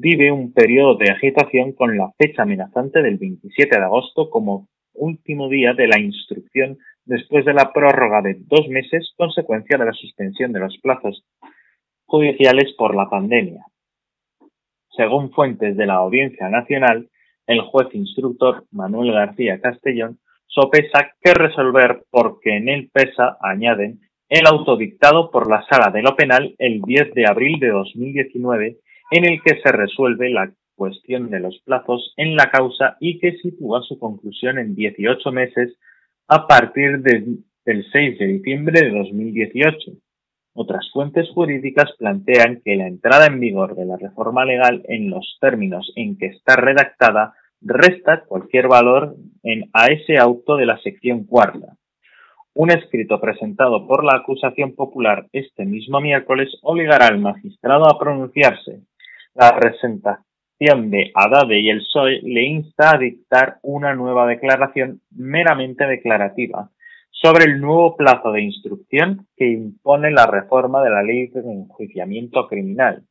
vive 0.00 0.30
un 0.32 0.52
periodo 0.52 0.96
de 0.96 1.10
agitación 1.10 1.72
con 1.72 1.96
la 1.96 2.10
fecha 2.18 2.42
amenazante 2.42 3.02
del 3.02 3.18
27 3.18 3.78
de 3.78 3.84
agosto 3.84 4.30
como 4.30 4.68
último 4.94 5.48
día 5.48 5.74
de 5.74 5.88
la 5.88 5.98
instrucción 6.00 6.78
después 7.04 7.44
de 7.44 7.54
la 7.54 7.72
prórroga 7.72 8.22
de 8.22 8.36
dos 8.40 8.68
meses 8.68 9.12
consecuencia 9.16 9.78
de 9.78 9.84
la 9.86 9.92
suspensión 9.92 10.52
de 10.52 10.60
los 10.60 10.76
plazos 10.78 11.24
judiciales 12.06 12.74
por 12.76 12.94
la 12.94 13.08
pandemia. 13.08 13.64
Según 14.96 15.30
fuentes 15.32 15.76
de 15.76 15.86
la 15.86 15.94
Audiencia 15.94 16.48
Nacional, 16.48 17.08
el 17.46 17.60
juez 17.60 17.88
instructor 17.94 18.64
Manuel 18.70 19.12
García 19.12 19.60
Castellón 19.60 20.18
sopesa 20.46 21.12
qué 21.20 21.34
resolver 21.34 22.04
porque 22.10 22.56
en 22.56 22.68
él 22.68 22.90
pesa, 22.92 23.36
añaden, 23.40 24.00
el 24.28 24.46
autodictado 24.46 25.30
por 25.30 25.48
la 25.48 25.64
Sala 25.70 25.90
de 25.92 26.02
lo 26.02 26.16
Penal 26.16 26.54
el 26.58 26.80
10 26.80 27.14
de 27.14 27.26
abril 27.26 27.60
de 27.60 27.68
2019, 27.68 28.78
en 29.10 29.24
el 29.24 29.40
que 29.42 29.60
se 29.62 29.72
resuelve 29.72 30.30
la 30.30 30.52
cuestión 30.74 31.30
de 31.30 31.40
los 31.40 31.58
plazos 31.64 32.12
en 32.16 32.36
la 32.36 32.50
causa 32.50 32.96
y 33.00 33.18
que 33.18 33.36
sitúa 33.38 33.82
su 33.82 33.98
conclusión 33.98 34.58
en 34.58 34.74
18 34.74 35.32
meses 35.32 35.76
a 36.28 36.46
partir 36.46 37.00
del 37.00 37.44
6 37.92 38.18
de 38.18 38.26
diciembre 38.26 38.80
de 38.82 38.98
2018. 38.98 39.92
Otras 40.54 40.88
fuentes 40.90 41.28
jurídicas 41.34 41.92
plantean 41.98 42.62
que 42.64 42.76
la 42.76 42.86
entrada 42.86 43.26
en 43.26 43.40
vigor 43.40 43.76
de 43.76 43.84
la 43.84 43.96
reforma 43.96 44.44
legal 44.44 44.82
en 44.88 45.10
los 45.10 45.36
términos 45.40 45.92
en 45.96 46.16
que 46.16 46.26
está 46.26 46.56
redactada 46.56 47.34
resta 47.60 48.24
cualquier 48.24 48.68
valor 48.68 49.16
en, 49.42 49.68
a 49.72 49.86
ese 49.86 50.18
auto 50.18 50.56
de 50.56 50.66
la 50.66 50.78
sección 50.78 51.24
cuarta. 51.24 51.76
Un 52.54 52.70
escrito 52.70 53.20
presentado 53.20 53.86
por 53.86 54.02
la 54.02 54.16
acusación 54.16 54.74
popular 54.74 55.26
este 55.32 55.66
mismo 55.66 56.00
miércoles 56.00 56.48
obligará 56.62 57.08
al 57.08 57.18
magistrado 57.18 57.84
a 57.86 57.98
pronunciarse. 57.98 58.80
La, 59.38 59.50
oposición 59.50 60.90
de 60.90 61.12
Adade 61.14 61.60
y 61.60 61.68
el 61.68 61.80
PSOE 61.80 62.20
le 62.22 62.44
insta 62.44 62.94
a 62.94 62.98
dictar 62.98 63.58
una 63.62 63.94
nueva 63.94 64.26
declaración 64.26 65.02
meramente 65.10 65.86
declarativa 65.86 66.70
sobre 67.10 67.44
el 67.44 67.60
nuevo 67.60 67.96
plazo 67.96 68.32
de 68.32 68.42
instrucción 68.42 69.26
que 69.36 69.46
impone 69.50 70.10
la 70.10 70.26
reforma 70.26 70.82
de 70.82 70.88
la 70.88 71.02
ley 71.02 71.26
de 71.26 71.40
enjuiciamiento 71.40 72.48
criminal. 72.48 73.02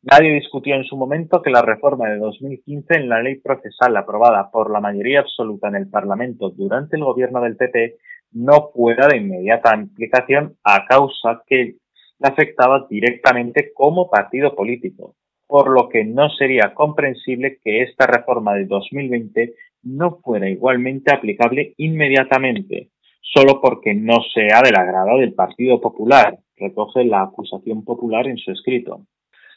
Nadie 0.00 0.32
discutió 0.32 0.76
en 0.76 0.84
su 0.84 0.96
momento 0.96 1.42
que 1.42 1.50
la 1.50 1.60
reforma 1.60 2.08
de 2.08 2.16
2015 2.16 2.94
en 2.94 3.08
la 3.10 3.22
ley 3.22 3.36
procesal 3.36 3.94
aprobada 3.98 4.50
por 4.50 4.70
la 4.70 4.80
mayoría 4.80 5.20
absoluta 5.20 5.68
en 5.68 5.76
el 5.76 5.90
Parlamento 5.90 6.48
durante 6.48 6.96
el 6.96 7.04
gobierno 7.04 7.42
del 7.42 7.56
PP 7.56 7.96
no 8.32 8.70
fuera 8.72 9.08
de 9.08 9.18
inmediata 9.18 9.72
aplicación 9.72 10.56
a 10.64 10.86
causa 10.86 11.42
que 11.46 11.76
la 12.18 12.30
afectaba 12.30 12.86
directamente 12.88 13.72
como 13.74 14.08
partido 14.08 14.54
político, 14.54 15.14
por 15.46 15.70
lo 15.70 15.88
que 15.88 16.04
no 16.04 16.30
sería 16.30 16.74
comprensible 16.74 17.58
que 17.62 17.82
esta 17.82 18.06
reforma 18.06 18.54
de 18.54 18.66
2020 18.66 19.54
no 19.82 20.18
fuera 20.22 20.48
igualmente 20.48 21.12
aplicable 21.12 21.74
inmediatamente, 21.76 22.88
solo 23.20 23.60
porque 23.60 23.94
no 23.94 24.18
sea 24.32 24.62
del 24.62 24.76
agrado 24.76 25.18
del 25.18 25.34
Partido 25.34 25.80
Popular, 25.80 26.38
recoge 26.56 27.04
la 27.04 27.22
acusación 27.22 27.84
popular 27.84 28.26
en 28.26 28.38
su 28.38 28.52
escrito. 28.52 29.06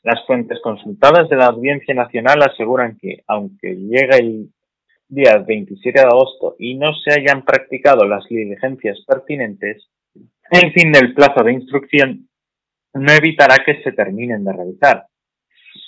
Las 0.04 0.26
fuentes 0.26 0.60
consultadas 0.62 1.30
de 1.30 1.38
la 1.38 1.48
Audiencia 1.48 1.94
Nacional 1.94 2.42
aseguran 2.42 2.98
que, 2.98 3.24
aunque 3.28 3.76
llega 3.76 4.18
el 4.18 4.50
día 5.10 5.38
27 5.38 6.00
de 6.00 6.06
agosto 6.06 6.56
y 6.60 6.76
no 6.76 6.94
se 6.94 7.20
hayan 7.20 7.44
practicado 7.44 8.06
las 8.06 8.26
diligencias 8.28 9.04
pertinentes, 9.08 9.88
el 10.52 10.72
fin 10.74 10.92
del 10.92 11.14
plazo 11.14 11.44
de 11.44 11.54
instrucción 11.54 12.30
no 12.94 13.12
evitará 13.12 13.58
que 13.66 13.82
se 13.84 13.92
terminen 13.92 14.44
de 14.44 14.54
realizar. 14.54 15.06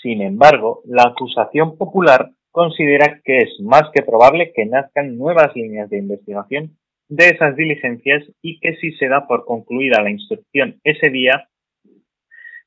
Sin 0.02 0.22
embargo, 0.22 0.82
la 0.86 1.04
acusación 1.04 1.78
popular 1.78 2.32
considera 2.52 3.22
que 3.24 3.38
es 3.38 3.60
más 3.62 3.84
que 3.94 4.02
probable 4.02 4.52
que 4.54 4.66
nazcan 4.66 5.18
nuevas 5.18 5.56
líneas 5.56 5.90
de 5.90 6.00
investigación 6.00 6.78
de 7.08 7.30
esas 7.30 7.56
diligencias 7.56 8.24
y 8.42 8.60
que 8.60 8.76
si 8.76 8.92
se 8.94 9.08
da 9.08 9.28
por 9.28 9.46
concluida 9.46 10.02
la 10.02 10.12
instrucción 10.12 10.80
ese 10.84 11.10
día, 11.10 11.50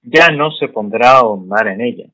ya 0.03 0.31
no 0.31 0.51
se 0.51 0.69
pondrá 0.69 1.13
a 1.13 1.19
ahondar 1.19 1.69
en 1.69 1.81
ella. 1.81 2.07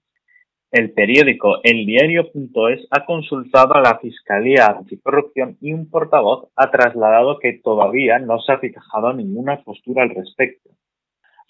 El 0.71 0.92
periódico 0.92 1.61
El 1.62 1.87
Diario.es 1.87 2.87
ha 2.90 3.07
consultado 3.07 3.75
a 3.75 3.81
la 3.81 3.99
Fiscalía 3.99 4.66
Anticorrupción 4.66 5.57
y 5.62 5.73
un 5.73 5.88
portavoz 5.88 6.51
ha 6.57 6.71
trasladado 6.71 7.38
que 7.38 7.55
todavía 7.64 8.18
no 8.18 8.38
se 8.40 8.53
ha 8.53 8.59
fijado 8.59 9.14
ninguna 9.14 9.62
postura 9.62 10.03
al 10.03 10.11
respecto. 10.11 10.68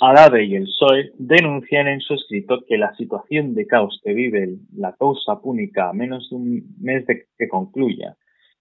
Adade 0.00 0.44
y 0.44 0.54
el 0.54 0.64
PSOE 0.64 1.10
denuncian 1.18 1.88
en 1.88 2.00
su 2.00 2.14
escrito 2.14 2.64
que 2.68 2.78
la 2.78 2.94
situación 2.94 3.54
de 3.56 3.66
caos 3.66 4.00
que 4.04 4.12
vive 4.12 4.58
la 4.76 4.94
causa 4.94 5.40
púnica 5.40 5.88
a 5.88 5.92
menos 5.92 6.30
de 6.30 6.36
un 6.36 6.76
mes 6.80 7.04
de 7.06 7.26
que 7.36 7.48
concluya, 7.48 8.16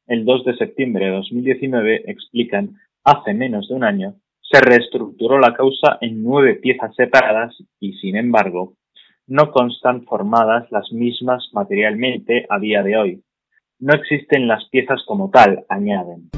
el 0.08 0.26
2 0.26 0.46
de 0.46 0.58
septiembre 0.58 1.06
de 1.06 1.12
2019, 1.12 2.10
explican, 2.10 2.78
hace 3.04 3.36
menos 3.36 3.68
de 3.68 3.76
un 3.76 3.84
año, 3.84 4.16
se 4.42 4.60
reestructuró 4.62 5.38
la 5.38 5.54
causa 5.54 6.00
en 6.02 6.24
nueve 6.24 6.56
piezas 6.56 6.96
separadas 6.96 7.56
y, 7.80 7.94
sin 7.94 8.16
embargo, 8.16 8.74
no 9.28 9.52
constan 9.52 10.06
formadas 10.06 10.72
las 10.72 10.92
mismas 10.92 11.50
materialmente 11.54 12.48
a 12.50 12.58
día 12.58 12.82
de 12.82 12.98
hoy. 12.98 13.24
No 13.80 13.94
existen 13.94 14.48
las 14.48 14.68
piezas 14.70 15.04
como 15.06 15.30
tal, 15.30 15.66
añaden. 15.70 16.32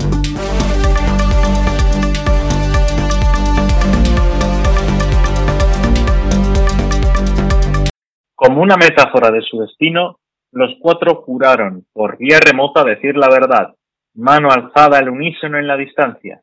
Como 8.41 8.61
una 8.61 8.77
metáfora 8.77 9.31
de 9.31 9.41
su 9.41 9.59
destino, 9.59 10.19
los 10.53 10.71
cuatro 10.79 11.23
juraron, 11.23 11.83
por 11.91 12.17
vía 12.17 12.39
remota, 12.39 12.85
decir 12.85 13.17
la 13.17 13.27
verdad, 13.29 13.75
mano 14.15 14.49
alzada 14.49 14.97
al 14.97 15.09
unísono 15.09 15.59
en 15.59 15.67
la 15.67 15.75
distancia. 15.75 16.41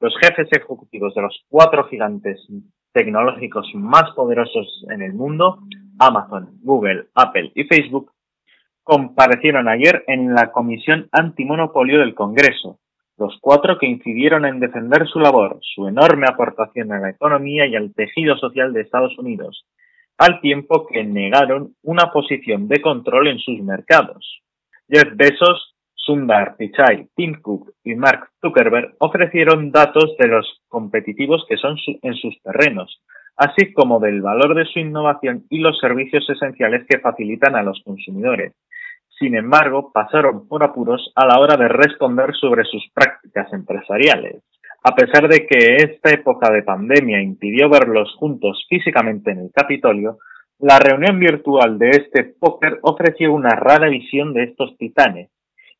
Los 0.00 0.14
jefes 0.22 0.48
ejecutivos 0.50 1.14
de 1.14 1.20
los 1.20 1.44
cuatro 1.50 1.84
gigantes 1.84 2.40
tecnológicos 2.94 3.70
más 3.74 4.04
poderosos 4.16 4.86
en 4.90 5.02
el 5.02 5.12
mundo, 5.12 5.58
Amazon, 5.98 6.48
Google, 6.62 7.08
Apple 7.14 7.52
y 7.54 7.64
Facebook, 7.64 8.10
comparecieron 8.82 9.68
ayer 9.68 10.02
en 10.06 10.32
la 10.32 10.50
Comisión 10.50 11.10
Antimonopolio 11.12 11.98
del 12.00 12.14
Congreso, 12.14 12.78
los 13.18 13.36
cuatro 13.42 13.76
que 13.76 13.86
incidieron 13.86 14.46
en 14.46 14.60
defender 14.60 15.06
su 15.08 15.20
labor, 15.20 15.58
su 15.60 15.88
enorme 15.88 16.26
aportación 16.26 16.90
a 16.90 17.00
la 17.00 17.10
economía 17.10 17.66
y 17.66 17.76
al 17.76 17.92
tejido 17.92 18.38
social 18.38 18.72
de 18.72 18.80
Estados 18.80 19.18
Unidos, 19.18 19.66
al 20.18 20.40
tiempo 20.40 20.86
que 20.86 21.04
negaron 21.04 21.74
una 21.82 22.12
posición 22.12 22.68
de 22.68 22.80
control 22.80 23.28
en 23.28 23.38
sus 23.38 23.60
mercados. 23.60 24.40
Jeff 24.88 25.08
Bezos, 25.14 25.74
Sundar 25.94 26.56
Pichai, 26.56 27.08
Tim 27.16 27.40
Cook 27.40 27.72
y 27.82 27.94
Mark 27.94 28.28
Zuckerberg 28.40 28.94
ofrecieron 28.98 29.70
datos 29.70 30.14
de 30.18 30.28
los 30.28 30.60
competitivos 30.68 31.44
que 31.48 31.56
son 31.56 31.76
en 32.02 32.14
sus 32.14 32.40
terrenos, 32.42 33.00
así 33.36 33.72
como 33.72 34.00
del 34.00 34.20
valor 34.20 34.54
de 34.54 34.66
su 34.66 34.78
innovación 34.78 35.44
y 35.48 35.58
los 35.58 35.78
servicios 35.78 36.28
esenciales 36.28 36.86
que 36.88 36.98
facilitan 36.98 37.56
a 37.56 37.62
los 37.62 37.80
consumidores. 37.84 38.52
Sin 39.18 39.36
embargo, 39.36 39.92
pasaron 39.92 40.46
por 40.48 40.64
apuros 40.64 41.12
a 41.14 41.26
la 41.26 41.38
hora 41.38 41.56
de 41.56 41.68
responder 41.68 42.34
sobre 42.34 42.64
sus 42.64 42.84
prácticas 42.92 43.52
empresariales. 43.52 44.42
A 44.86 44.94
pesar 44.94 45.28
de 45.28 45.46
que 45.46 45.76
esta 45.76 46.10
época 46.10 46.52
de 46.52 46.62
pandemia 46.62 47.22
impidió 47.22 47.70
verlos 47.70 48.14
juntos 48.18 48.66
físicamente 48.68 49.30
en 49.30 49.38
el 49.38 49.50
Capitolio, 49.50 50.18
la 50.58 50.78
reunión 50.78 51.18
virtual 51.18 51.78
de 51.78 51.88
este 51.88 52.24
póker 52.38 52.80
ofreció 52.82 53.32
una 53.32 53.48
rara 53.48 53.88
visión 53.88 54.34
de 54.34 54.42
estos 54.42 54.76
titanes, 54.76 55.30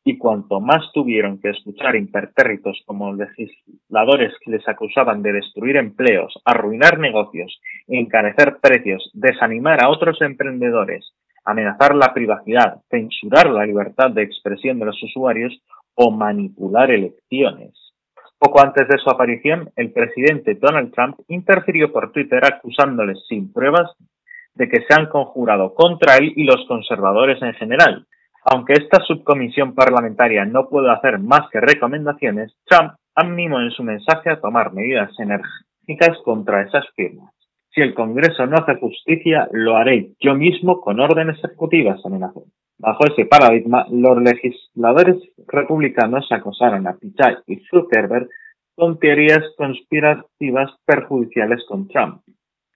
y 0.03 0.17
cuanto 0.17 0.59
más 0.59 0.91
tuvieron 0.91 1.39
que 1.39 1.51
escuchar 1.51 1.95
impertérritos 1.95 2.81
como 2.87 3.13
legisladores 3.13 4.33
que 4.43 4.49
les 4.49 4.67
acusaban 4.67 5.21
de 5.21 5.33
destruir 5.33 5.77
empleos, 5.77 6.33
arruinar 6.43 6.97
negocios, 6.97 7.61
encarecer 7.87 8.57
precios, 8.59 9.11
desanimar 9.13 9.83
a 9.83 9.89
otros 9.89 10.19
emprendedores, 10.21 11.13
amenazar 11.43 11.93
la 11.93 12.11
privacidad, 12.11 12.81
censurar 12.89 13.51
la 13.51 13.67
libertad 13.67 14.09
de 14.09 14.23
expresión 14.23 14.79
de 14.79 14.85
los 14.85 15.03
usuarios 15.03 15.61
o 15.93 16.09
manipular 16.09 16.89
elecciones. 16.89 17.84
Poco 18.45 18.61
antes 18.61 18.87
de 18.87 18.99
su 18.99 19.09
aparición, 19.09 19.71
el 19.75 19.91
presidente 19.91 20.53
Donald 20.53 20.93
Trump 20.93 21.17
interfirió 21.29 21.91
por 21.91 22.11
Twitter 22.11 22.45
acusándoles 22.45 23.17
sin 23.27 23.51
pruebas 23.51 23.89
de 24.53 24.69
que 24.69 24.81
se 24.81 24.93
han 24.93 25.07
conjurado 25.07 25.73
contra 25.73 26.17
él 26.17 26.31
y 26.35 26.43
los 26.43 26.63
conservadores 26.67 27.41
en 27.41 27.55
general. 27.55 28.05
Aunque 28.43 28.73
esta 28.73 29.03
subcomisión 29.03 29.73
parlamentaria 29.73 30.45
no 30.45 30.69
puede 30.69 30.91
hacer 30.91 31.17
más 31.17 31.49
que 31.51 31.59
recomendaciones, 31.59 32.53
Trump 32.65 32.91
animó 33.15 33.59
en 33.61 33.71
su 33.71 33.81
mensaje 33.81 34.29
a 34.29 34.39
tomar 34.39 34.73
medidas 34.73 35.09
enérgicas 35.17 36.15
contra 36.23 36.61
esas 36.61 36.85
firmas. 36.95 37.33
Si 37.71 37.81
el 37.81 37.95
Congreso 37.95 38.45
no 38.45 38.57
hace 38.57 38.75
justicia, 38.75 39.49
lo 39.53 39.75
haré 39.75 40.11
yo 40.19 40.35
mismo 40.35 40.81
con 40.81 40.99
órdenes 40.99 41.43
ejecutivas, 41.43 41.99
amenazó. 42.05 42.43
Bajo 42.77 43.05
ese 43.05 43.25
paradigma, 43.25 43.85
los 43.89 44.21
legisladores 44.21 45.17
republicanos 45.47 46.29
acosaron 46.31 46.87
a 46.87 46.97
Pichai 46.97 47.37
y 47.47 47.57
Zuckerberg 47.69 48.27
con 48.75 48.99
teorías 48.99 49.43
conspirativas 49.57 50.71
perjudiciales 50.85 51.63
con 51.67 51.87
Trump. 51.87 52.21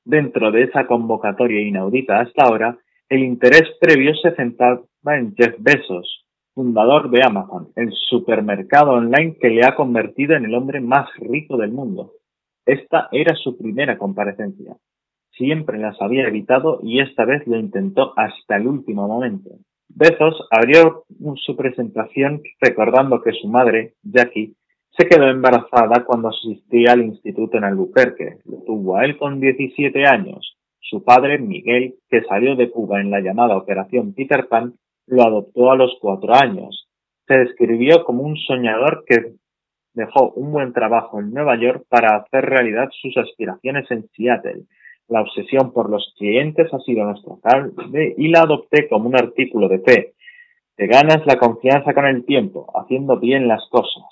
Dentro 0.06 0.52
de 0.52 0.64
esa 0.64 0.88
convocatoria 0.88 1.62
inaudita 1.62 2.22
hasta 2.22 2.44
ahora, 2.44 2.78
el 3.10 3.24
interés 3.24 3.64
previo 3.82 4.16
se 4.16 4.32
centraba 4.36 4.82
en 5.06 5.36
Jeff 5.36 5.56
Bezos, 5.60 6.26
fundador 6.54 7.10
de 7.10 7.22
Amazon, 7.22 7.70
el 7.76 7.92
supermercado 7.92 8.92
online 8.92 9.36
que 9.40 9.50
le 9.50 9.66
ha 9.66 9.76
convertido 9.76 10.36
en 10.36 10.46
el 10.46 10.56
hombre 10.56 10.80
más 10.80 11.10
rico 11.18 11.58
del 11.58 11.72
mundo. 11.72 12.14
Esta 12.66 13.10
era 13.12 13.36
su 13.36 13.58
primera 13.58 13.98
comparecencia. 13.98 14.78
Siempre 15.32 15.78
las 15.78 16.02
había 16.02 16.28
evitado 16.28 16.80
y 16.84 17.02
esta 17.02 17.26
vez 17.26 17.46
lo 17.48 17.58
intentó 17.58 18.14
hasta 18.16 18.56
el 18.56 18.68
último 18.68 19.08
momento. 19.08 19.50
Bezos 19.90 20.48
abrió 20.52 21.04
su 21.36 21.56
presentación 21.56 22.42
recordando 22.62 23.22
que 23.22 23.32
su 23.34 23.48
madre, 23.48 23.96
Jackie, 24.04 24.56
se 24.98 25.08
quedó 25.08 25.30
embarazada 25.30 26.06
cuando 26.06 26.30
asistía 26.30 26.94
al 26.94 27.02
instituto 27.02 27.58
en 27.58 27.64
Albuquerque. 27.64 28.38
Lo 28.46 28.58
tuvo 28.66 28.98
a 28.98 29.06
él 29.06 29.18
con 29.18 29.40
17 29.40 30.06
años. 30.06 30.58
Su 30.80 31.04
padre, 31.04 31.40
Miguel, 31.40 31.96
que 32.10 32.24
salió 32.24 32.56
de 32.56 32.70
Cuba 32.70 33.02
en 33.02 33.12
la 33.12 33.20
llamada 33.20 33.58
Operación 33.58 34.14
Peter 34.14 34.48
Pan, 34.48 34.76
lo 35.08 35.24
adoptó 35.24 35.72
a 35.72 35.76
los 35.76 35.98
cuatro 36.02 36.34
años. 36.34 36.88
Se 37.28 37.36
describió 37.36 38.04
como 38.04 38.24
un 38.24 38.38
soñador 38.38 39.04
que 39.06 39.34
dejó 39.94 40.32
un 40.32 40.52
buen 40.52 40.74
trabajo 40.74 41.20
en 41.20 41.32
Nueva 41.32 41.60
York 41.60 41.86
para 41.90 42.16
hacer 42.18 42.46
realidad 42.46 42.90
sus 42.92 43.18
aspiraciones 43.18 43.90
en 43.92 44.08
Seattle 44.16 44.64
la 45.10 45.22
obsesión 45.22 45.74
por 45.74 45.90
los 45.90 46.14
clientes 46.18 46.74
ha 46.74 46.80
sido 46.80 47.04
nuestro 47.06 47.40
tarde 47.42 48.14
y 48.18 48.28
la 48.30 48.42
adopté 48.42 48.88
como 48.88 49.10
un 49.10 49.16
artículo 49.16 49.68
de 49.68 49.80
fe. 49.80 50.14
Te 50.76 50.88
ganas 50.88 51.26
la 51.26 51.38
confianza 51.38 51.94
con 51.94 52.06
el 52.06 52.26
tiempo, 52.26 52.68
haciendo 52.74 53.20
bien 53.20 53.48
las 53.48 53.68
cosas. 53.70 54.06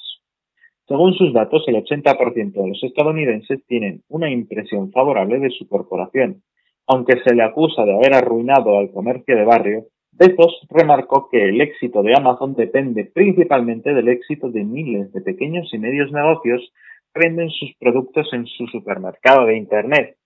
Según 0.87 1.13
sus 1.13 1.33
datos, 1.33 1.63
el 1.67 1.75
80% 1.75 2.53
de 2.53 2.67
los 2.67 2.83
estadounidenses 2.83 3.65
tienen 3.67 4.03
una 4.09 4.29
impresión 4.29 4.91
favorable 4.91 5.39
de 5.39 5.49
su 5.49 5.67
corporación. 5.67 6.43
Aunque 6.87 7.21
se 7.25 7.35
le 7.35 7.43
acusa 7.43 7.83
de 7.83 7.93
haber 7.93 8.13
arruinado 8.13 8.77
al 8.77 8.91
comercio 8.91 9.35
de 9.35 9.43
barrio, 9.43 9.85
Bezos 10.13 10.65
remarcó 10.69 11.29
que 11.29 11.49
el 11.49 11.61
éxito 11.61 12.01
de 12.01 12.15
Amazon 12.15 12.55
depende 12.55 13.05
principalmente 13.05 13.93
del 13.93 14.07
éxito 14.07 14.49
de 14.49 14.63
miles 14.63 15.11
de 15.13 15.21
pequeños 15.21 15.71
y 15.73 15.77
medios 15.77 16.11
negocios 16.11 16.73
que 17.13 17.19
venden 17.19 17.49
sus 17.49 17.75
productos 17.79 18.27
en 18.33 18.45
su 18.47 18.65
supermercado 18.67 19.45
de 19.45 19.57
Internet. 19.57 20.17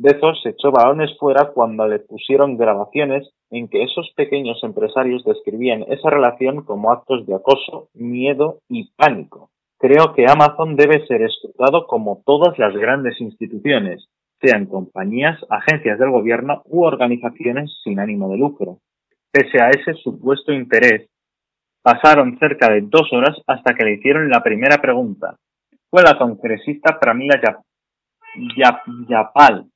Bezos 0.00 0.40
echó 0.46 0.70
balones 0.70 1.10
fuera 1.18 1.50
cuando 1.52 1.88
le 1.88 1.98
pusieron 1.98 2.56
grabaciones 2.56 3.28
en 3.50 3.66
que 3.66 3.82
esos 3.82 4.12
pequeños 4.14 4.62
empresarios 4.62 5.24
describían 5.24 5.84
esa 5.88 6.08
relación 6.08 6.62
como 6.62 6.92
actos 6.92 7.26
de 7.26 7.34
acoso, 7.34 7.88
miedo 7.94 8.60
y 8.68 8.90
pánico. 8.92 9.50
Creo 9.76 10.14
que 10.14 10.26
Amazon 10.28 10.76
debe 10.76 11.04
ser 11.08 11.22
escrutado 11.22 11.88
como 11.88 12.22
todas 12.24 12.56
las 12.60 12.76
grandes 12.76 13.20
instituciones, 13.20 14.06
sean 14.40 14.66
compañías, 14.66 15.36
agencias 15.50 15.98
del 15.98 16.10
gobierno 16.10 16.62
u 16.66 16.84
organizaciones 16.84 17.68
sin 17.82 17.98
ánimo 17.98 18.30
de 18.30 18.38
lucro. 18.38 18.78
Pese 19.32 19.60
a 19.60 19.70
ese 19.70 19.94
supuesto 19.94 20.52
interés, 20.52 21.08
pasaron 21.82 22.38
cerca 22.38 22.70
de 22.70 22.82
dos 22.82 23.12
horas 23.12 23.36
hasta 23.48 23.74
que 23.74 23.84
le 23.84 23.94
hicieron 23.94 24.28
la 24.28 24.44
primera 24.44 24.78
pregunta. 24.78 25.34
Fue 25.90 26.02
la 26.04 26.16
congresista 26.16 27.00
Pramila 27.00 27.40
Yapal, 29.08 29.66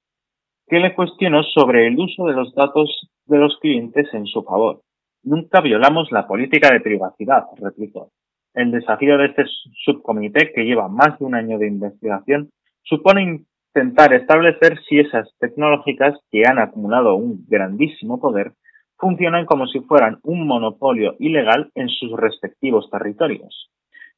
que 0.72 0.78
le 0.78 0.94
cuestionó 0.94 1.42
sobre 1.42 1.86
el 1.86 1.98
uso 1.98 2.24
de 2.24 2.32
los 2.32 2.54
datos 2.54 3.06
de 3.26 3.36
los 3.36 3.58
clientes 3.60 4.08
en 4.14 4.24
su 4.24 4.42
favor. 4.42 4.80
Nunca 5.22 5.60
violamos 5.60 6.10
la 6.10 6.26
política 6.26 6.70
de 6.72 6.80
privacidad, 6.80 7.42
replicó. 7.60 8.08
El 8.54 8.70
desafío 8.70 9.18
de 9.18 9.26
este 9.26 9.44
subcomité, 9.84 10.50
que 10.54 10.64
lleva 10.64 10.88
más 10.88 11.18
de 11.18 11.26
un 11.26 11.34
año 11.34 11.58
de 11.58 11.68
investigación, 11.68 12.48
supone 12.84 13.44
intentar 13.74 14.14
establecer 14.14 14.78
si 14.88 15.00
esas 15.00 15.28
tecnológicas 15.40 16.18
que 16.30 16.44
han 16.46 16.58
acumulado 16.58 17.16
un 17.16 17.44
grandísimo 17.46 18.18
poder 18.18 18.52
funcionan 18.96 19.44
como 19.44 19.66
si 19.66 19.80
fueran 19.80 20.20
un 20.22 20.46
monopolio 20.46 21.16
ilegal 21.18 21.70
en 21.74 21.90
sus 21.90 22.18
respectivos 22.18 22.88
territorios. 22.90 23.70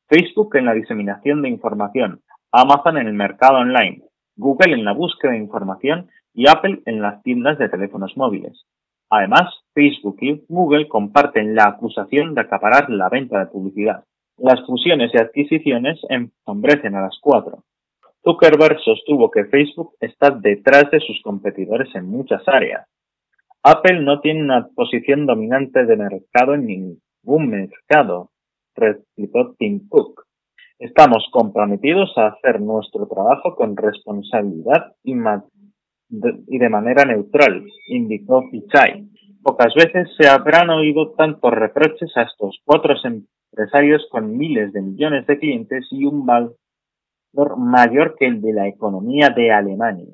Facebook 0.06 0.54
en 0.54 0.66
la 0.66 0.74
diseminación 0.74 1.42
de 1.42 1.48
información, 1.48 2.20
Amazon 2.52 2.98
en 2.98 3.08
el 3.08 3.14
mercado 3.14 3.58
online, 3.58 4.02
Google 4.36 4.74
en 4.74 4.84
la 4.84 4.92
búsqueda 4.92 5.32
de 5.32 5.38
información 5.38 6.10
y 6.35 6.49
Apple 6.49 6.83
en 6.85 7.01
las 7.01 7.23
tiendas 7.23 7.59
de 7.59 7.68
teléfonos 7.68 8.16
móviles. 8.16 8.66
Además, 9.09 9.55
Facebook 9.73 10.16
y 10.20 10.44
Google 10.49 10.88
comparten 10.88 11.55
la 11.55 11.66
acusación 11.66 12.35
de 12.35 12.42
acaparar 12.42 12.90
la 12.90 13.09
venta 13.09 13.38
de 13.38 13.47
publicidad. 13.47 14.05
Las 14.37 14.66
fusiones 14.66 15.12
y 15.14 15.18
adquisiciones 15.18 16.01
ensombrecen 16.09 16.97
a 16.97 17.03
las 17.03 17.16
cuatro. 17.20 17.62
Zuckerberg 18.25 18.81
sostuvo 18.81 19.31
que 19.31 19.44
Facebook 19.44 19.92
está 20.01 20.31
detrás 20.31 20.90
de 20.90 20.99
sus 21.01 21.20
competidores 21.23 21.94
en 21.94 22.07
muchas 22.07 22.42
áreas. 22.49 22.88
Apple 23.62 24.01
no 24.03 24.20
tiene 24.20 24.42
una 24.42 24.66
posición 24.75 25.27
dominante 25.27 25.85
de 25.85 25.97
mercado 25.97 26.55
en 26.55 26.66
ningún 26.66 27.49
mercado, 27.49 28.31
replicó 28.75 29.55
Tim 29.59 29.88
Cook. 29.88 30.25
Estamos 30.79 31.29
comprometidos 31.31 32.12
a 32.18 32.29
hacer 32.29 32.61
nuestro 32.61 33.07
trabajo 33.07 33.55
con 33.55 33.77
responsabilidad 33.77 34.94
y, 35.03 35.14
de 36.20 36.68
manera 36.68 37.05
neutral, 37.05 37.64
indicó 37.88 38.48
Pichai. 38.50 39.09
Pocas 39.42 39.74
veces 39.74 40.09
se 40.16 40.27
habrán 40.29 40.70
oído 40.70 41.12
tantos 41.12 41.53
reproches 41.53 42.16
a 42.16 42.22
estos 42.22 42.61
cuatro 42.64 42.94
empresarios 43.05 44.07
con 44.11 44.37
miles 44.37 44.72
de 44.72 44.83
millones 44.83 45.27
de 45.27 45.38
clientes 45.38 45.87
y 45.90 46.05
un 46.05 46.24
valor 46.24 46.57
mayor 47.57 48.16
que 48.18 48.27
el 48.27 48.40
de 48.40 48.53
la 48.53 48.68
economía 48.68 49.31
de 49.31 49.53
Alemania. 49.53 50.07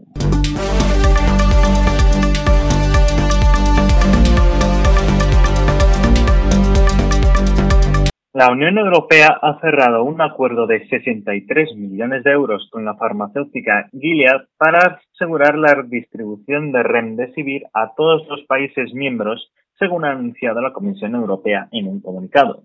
La 8.41 8.51
Unión 8.51 8.79
Europea 8.79 9.39
ha 9.43 9.61
cerrado 9.61 10.03
un 10.03 10.23
acuerdo 10.23 10.67
de 10.67 10.89
63 10.89 11.77
millones 11.77 12.25
de 12.25 12.31
euros 12.31 12.71
con 12.73 12.87
la 12.87 12.95
farmacéutica 12.95 13.91
Gilead 13.93 14.47
para 14.57 14.99
asegurar 15.13 15.59
la 15.59 15.85
distribución 15.87 16.73
de 16.73 16.83
Remdesivir 16.83 17.65
a 17.75 17.93
todos 17.95 18.27
los 18.29 18.41
países 18.47 18.95
miembros, 18.95 19.53
según 19.79 20.07
ha 20.07 20.13
anunciado 20.13 20.63
la 20.63 20.73
Comisión 20.73 21.17
Europea 21.17 21.69
en 21.71 21.87
un 21.87 22.01
comunicado. 22.01 22.63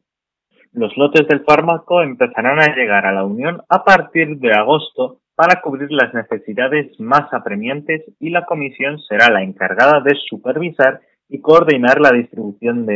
Los 0.71 0.95
lotes 0.95 1.27
del 1.27 1.43
fármaco 1.43 2.01
empezarán 2.01 2.61
a 2.61 2.73
llegar 2.73 3.05
a 3.05 3.11
la 3.11 3.25
Unión 3.25 3.61
a 3.67 3.83
partir 3.83 4.37
de 4.37 4.53
agosto 4.53 5.19
para 5.35 5.59
cubrir 5.59 5.91
las 5.91 6.13
necesidades 6.13 6.97
más 7.01 7.33
apremiantes 7.33 8.01
y 8.21 8.29
la 8.29 8.45
Comisión 8.45 8.97
será 8.99 9.29
la 9.29 9.43
encargada 9.43 9.99
de 9.99 10.15
supervisar 10.29 11.01
y 11.27 11.41
coordinar 11.41 11.99
la 11.99 12.11
distribución 12.11 12.87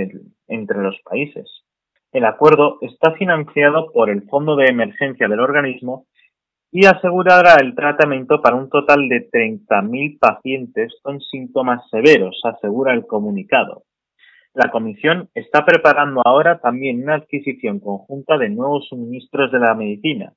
entre 0.47 0.77
los 0.81 0.97
países. 1.03 1.58
El 2.11 2.25
acuerdo 2.25 2.79
está 2.81 3.13
financiado 3.13 3.91
por 3.91 4.09
el 4.09 4.23
Fondo 4.23 4.55
de 4.55 4.65
Emergencia 4.65 5.27
del 5.27 5.39
organismo 5.39 6.07
y 6.71 6.85
asegurará 6.87 7.57
el 7.61 7.75
tratamiento 7.75 8.41
para 8.41 8.55
un 8.55 8.69
total 8.69 9.07
de 9.09 9.29
30.000 9.29 10.17
pacientes 10.17 10.93
con 11.03 11.19
síntomas 11.21 11.87
severos, 11.89 12.41
asegura 12.43 12.93
el 12.93 13.05
comunicado. 13.05 13.83
La 14.55 14.71
Comisión 14.71 15.29
está 15.35 15.63
preparando 15.65 16.21
ahora 16.25 16.59
también 16.59 17.03
una 17.03 17.15
adquisición 17.15 17.79
conjunta 17.79 18.39
de 18.39 18.49
nuevos 18.49 18.87
suministros 18.87 19.51
de 19.51 19.59
la 19.59 19.75
medicina, 19.75 20.33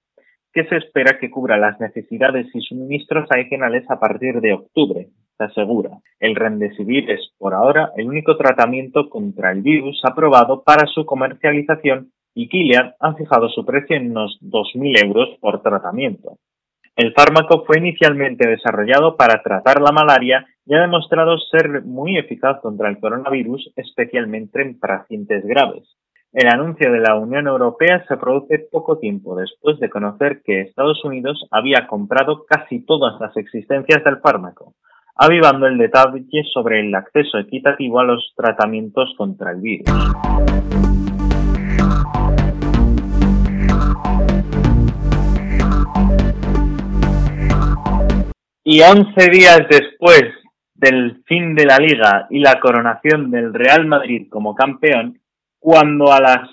que 0.53 0.67
se 0.67 0.77
espera 0.77 1.19
que 1.19 1.31
cubra 1.31 1.57
las 1.57 1.81
necesidades 1.81 2.47
y 2.55 2.61
suministros 2.61 3.27
adicionales 3.31 3.91
a 3.91 3.99
partir 3.99 4.43
de 4.43 4.53
octubre, 4.53 5.09
se 5.37 5.45
asegura. 5.45 5.91
El 6.21 6.35
Remdesivir 6.35 7.11
es, 7.11 7.33
por 7.39 7.55
ahora, 7.55 7.91
el 7.97 8.09
único 8.09 8.37
tratamiento 8.37 9.09
contra 9.09 9.53
el 9.53 9.63
virus 9.63 10.01
aprobado 10.05 10.63
para 10.63 10.87
su 10.87 11.05
comercialización 11.05 12.13
y 12.35 12.49
Gilead 12.49 12.95
ha 13.01 13.15
fijado 13.15 13.49
su 13.49 13.65
precio 13.65 13.97
en 13.97 14.11
unos 14.11 14.39
2.000 14.41 15.05
euros 15.05 15.29
por 15.41 15.63
tratamiento. 15.63 16.39
El 16.95 17.15
fármaco 17.15 17.65
fue 17.65 17.79
inicialmente 17.79 18.47
desarrollado 18.47 19.17
para 19.17 19.43
tratar 19.43 19.81
la 19.81 19.93
malaria 19.93 20.47
y 20.67 20.75
ha 20.75 20.81
demostrado 20.81 21.39
ser 21.39 21.83
muy 21.85 22.19
eficaz 22.19 22.61
contra 22.61 22.91
el 22.91 23.01
coronavirus, 23.01 23.73
especialmente 23.77 24.61
en 24.61 24.79
pacientes 24.79 25.45
graves. 25.45 25.85
El 26.33 26.49
anuncio 26.49 26.91
de 26.91 27.01
la 27.01 27.17
Unión 27.17 27.47
Europea 27.47 28.05
se 28.09 28.17
produce 28.17 28.67
poco 28.71 28.99
tiempo 28.99 29.37
después 29.37 29.79
de 29.81 29.91
conocer 29.91 30.43
que 30.43 30.63
Estados 30.63 31.05
Unidos 31.05 31.47
había 31.51 31.87
comprado 31.87 32.45
casi 32.47 32.85
todas 32.85 33.21
las 33.21 33.37
existencias 33.37 34.03
del 34.03 34.19
fármaco, 34.21 34.75
avivando 35.15 35.67
el 35.67 35.79
detalle 35.79 36.45
sobre 36.53 36.81
el 36.81 36.95
acceso 36.95 37.39
equitativo 37.39 38.01
a 38.01 38.05
los 38.05 38.33
tratamientos 38.37 39.15
contra 39.17 39.53
el 39.53 39.61
virus. 39.61 39.89
Y 48.65 48.81
11 48.81 49.31
días 49.31 49.63
después 49.69 50.25
del 50.75 51.23
fin 51.27 51.55
de 51.55 51.67
la 51.67 51.79
liga 51.79 52.27
y 52.31 52.41
la 52.41 52.59
coronación 52.61 53.31
del 53.31 53.53
Real 53.53 53.87
Madrid 53.87 54.29
como 54.31 54.55
campeón, 54.55 55.21
cuando 55.59 56.13
a 56.13 56.21
las 56.21 56.49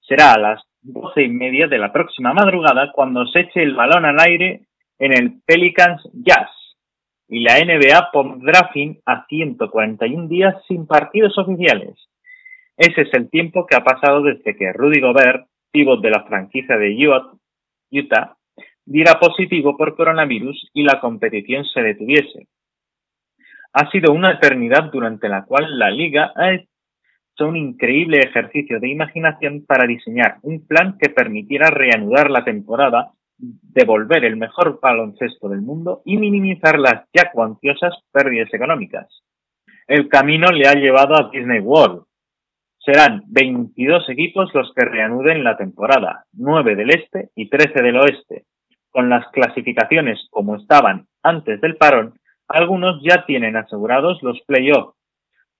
será 0.00 0.32
a 0.32 0.38
las 0.38 0.62
doce 0.80 1.22
y 1.22 1.28
media 1.28 1.68
de 1.68 1.78
la 1.78 1.92
próxima 1.92 2.32
madrugada 2.32 2.90
cuando 2.92 3.24
se 3.26 3.40
eche 3.40 3.62
el 3.62 3.74
balón 3.74 4.04
al 4.04 4.20
aire 4.20 4.62
en 4.98 5.12
el 5.12 5.40
Pelicans 5.46 6.02
Jazz 6.12 6.50
y 7.32 7.40
la 7.40 7.58
NBA 7.64 8.10
pondrá 8.12 8.68
fin 8.74 9.00
a 9.06 9.24
141 9.26 10.28
días 10.28 10.54
sin 10.68 10.86
partidos 10.86 11.38
oficiales. 11.38 11.96
Ese 12.76 13.00
es 13.00 13.14
el 13.14 13.30
tiempo 13.30 13.66
que 13.66 13.74
ha 13.74 13.82
pasado 13.82 14.22
desde 14.22 14.54
que 14.54 14.70
Rudy 14.70 15.00
Gobert, 15.00 15.46
pívot 15.70 16.02
de 16.02 16.10
la 16.10 16.24
franquicia 16.24 16.76
de 16.76 16.94
Utah, 17.90 18.36
diera 18.84 19.18
positivo 19.18 19.78
por 19.78 19.96
coronavirus 19.96 20.70
y 20.74 20.82
la 20.82 21.00
competición 21.00 21.64
se 21.64 21.80
detuviese. 21.80 22.48
Ha 23.72 23.90
sido 23.90 24.12
una 24.12 24.32
eternidad 24.32 24.90
durante 24.92 25.30
la 25.30 25.46
cual 25.46 25.78
la 25.78 25.90
liga 25.90 26.32
ha 26.36 26.52
hecho 26.52 27.48
un 27.48 27.56
increíble 27.56 28.18
ejercicio 28.18 28.78
de 28.78 28.90
imaginación 28.90 29.64
para 29.64 29.86
diseñar 29.86 30.36
un 30.42 30.66
plan 30.66 30.98
que 30.98 31.08
permitiera 31.08 31.70
reanudar 31.70 32.30
la 32.30 32.44
temporada, 32.44 33.12
devolver 33.42 34.24
el 34.24 34.36
mejor 34.36 34.78
baloncesto 34.80 35.48
del 35.48 35.62
mundo 35.62 36.02
y 36.04 36.16
minimizar 36.16 36.78
las 36.78 37.08
ya 37.12 37.32
cuantiosas 37.32 37.94
pérdidas 38.12 38.52
económicas. 38.54 39.08
El 39.88 40.08
camino 40.08 40.46
le 40.52 40.68
ha 40.68 40.74
llevado 40.74 41.16
a 41.16 41.30
Disney 41.30 41.58
World. 41.58 42.04
Serán 42.78 43.24
22 43.26 44.08
equipos 44.10 44.50
los 44.54 44.72
que 44.74 44.84
reanuden 44.84 45.44
la 45.44 45.56
temporada, 45.56 46.24
9 46.32 46.76
del 46.76 46.90
este 46.90 47.30
y 47.34 47.48
13 47.48 47.82
del 47.82 47.96
oeste, 47.96 48.44
con 48.90 49.08
las 49.08 49.26
clasificaciones 49.32 50.26
como 50.30 50.56
estaban 50.56 51.06
antes 51.22 51.60
del 51.60 51.76
parón, 51.76 52.14
algunos 52.48 53.02
ya 53.02 53.24
tienen 53.24 53.56
asegurados 53.56 54.22
los 54.22 54.40
playoffs. 54.46 54.96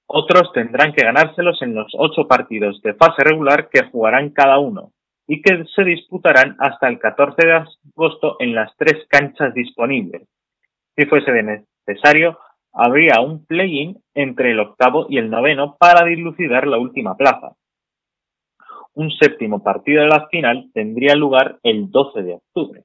Otros 0.07 0.53
tendrán 0.53 0.93
que 0.93 1.05
ganárselos 1.05 1.63
en 1.63 1.75
los 1.75 1.93
ocho 1.97 2.29
partidos 2.29 2.83
de 2.83 2.95
fase 2.95 3.25
regular 3.25 3.69
que 3.71 3.85
jugarán 3.85 4.31
cada 4.31 4.59
uno 4.59 4.93
y 5.27 5.41
que 5.43 5.65
se 5.75 5.85
disputarán 5.85 6.57
hasta 6.59 6.89
el 6.89 6.99
14 6.99 7.47
de 7.47 7.53
agosto 7.95 8.37
en 8.39 8.55
las 8.55 8.75
tres 8.77 9.07
canchas 9.09 9.55
disponibles. 9.55 10.29
Si 10.97 11.07
fuese 11.07 11.33
necesario, 11.43 12.39
habría 12.73 13.21
un 13.21 13.45
play-in 13.47 13.99
entre 14.15 14.53
el 14.53 14.61
octavo 14.61 15.07
y 15.09 15.19
el 15.19 15.31
noveno 15.31 15.77
para 15.79 16.05
dilucidar 16.05 16.67
la 16.67 16.79
última 16.79 17.17
plaza. 17.17 17.53
Un 18.95 19.11
séptimo 19.11 19.63
partido 19.63 20.03
de 20.03 20.09
la 20.09 20.29
final 20.29 20.71
tendría 20.75 21.15
lugar 21.15 21.59
el 21.63 21.91
12 21.91 22.23
de 22.23 22.35
octubre. 22.35 22.83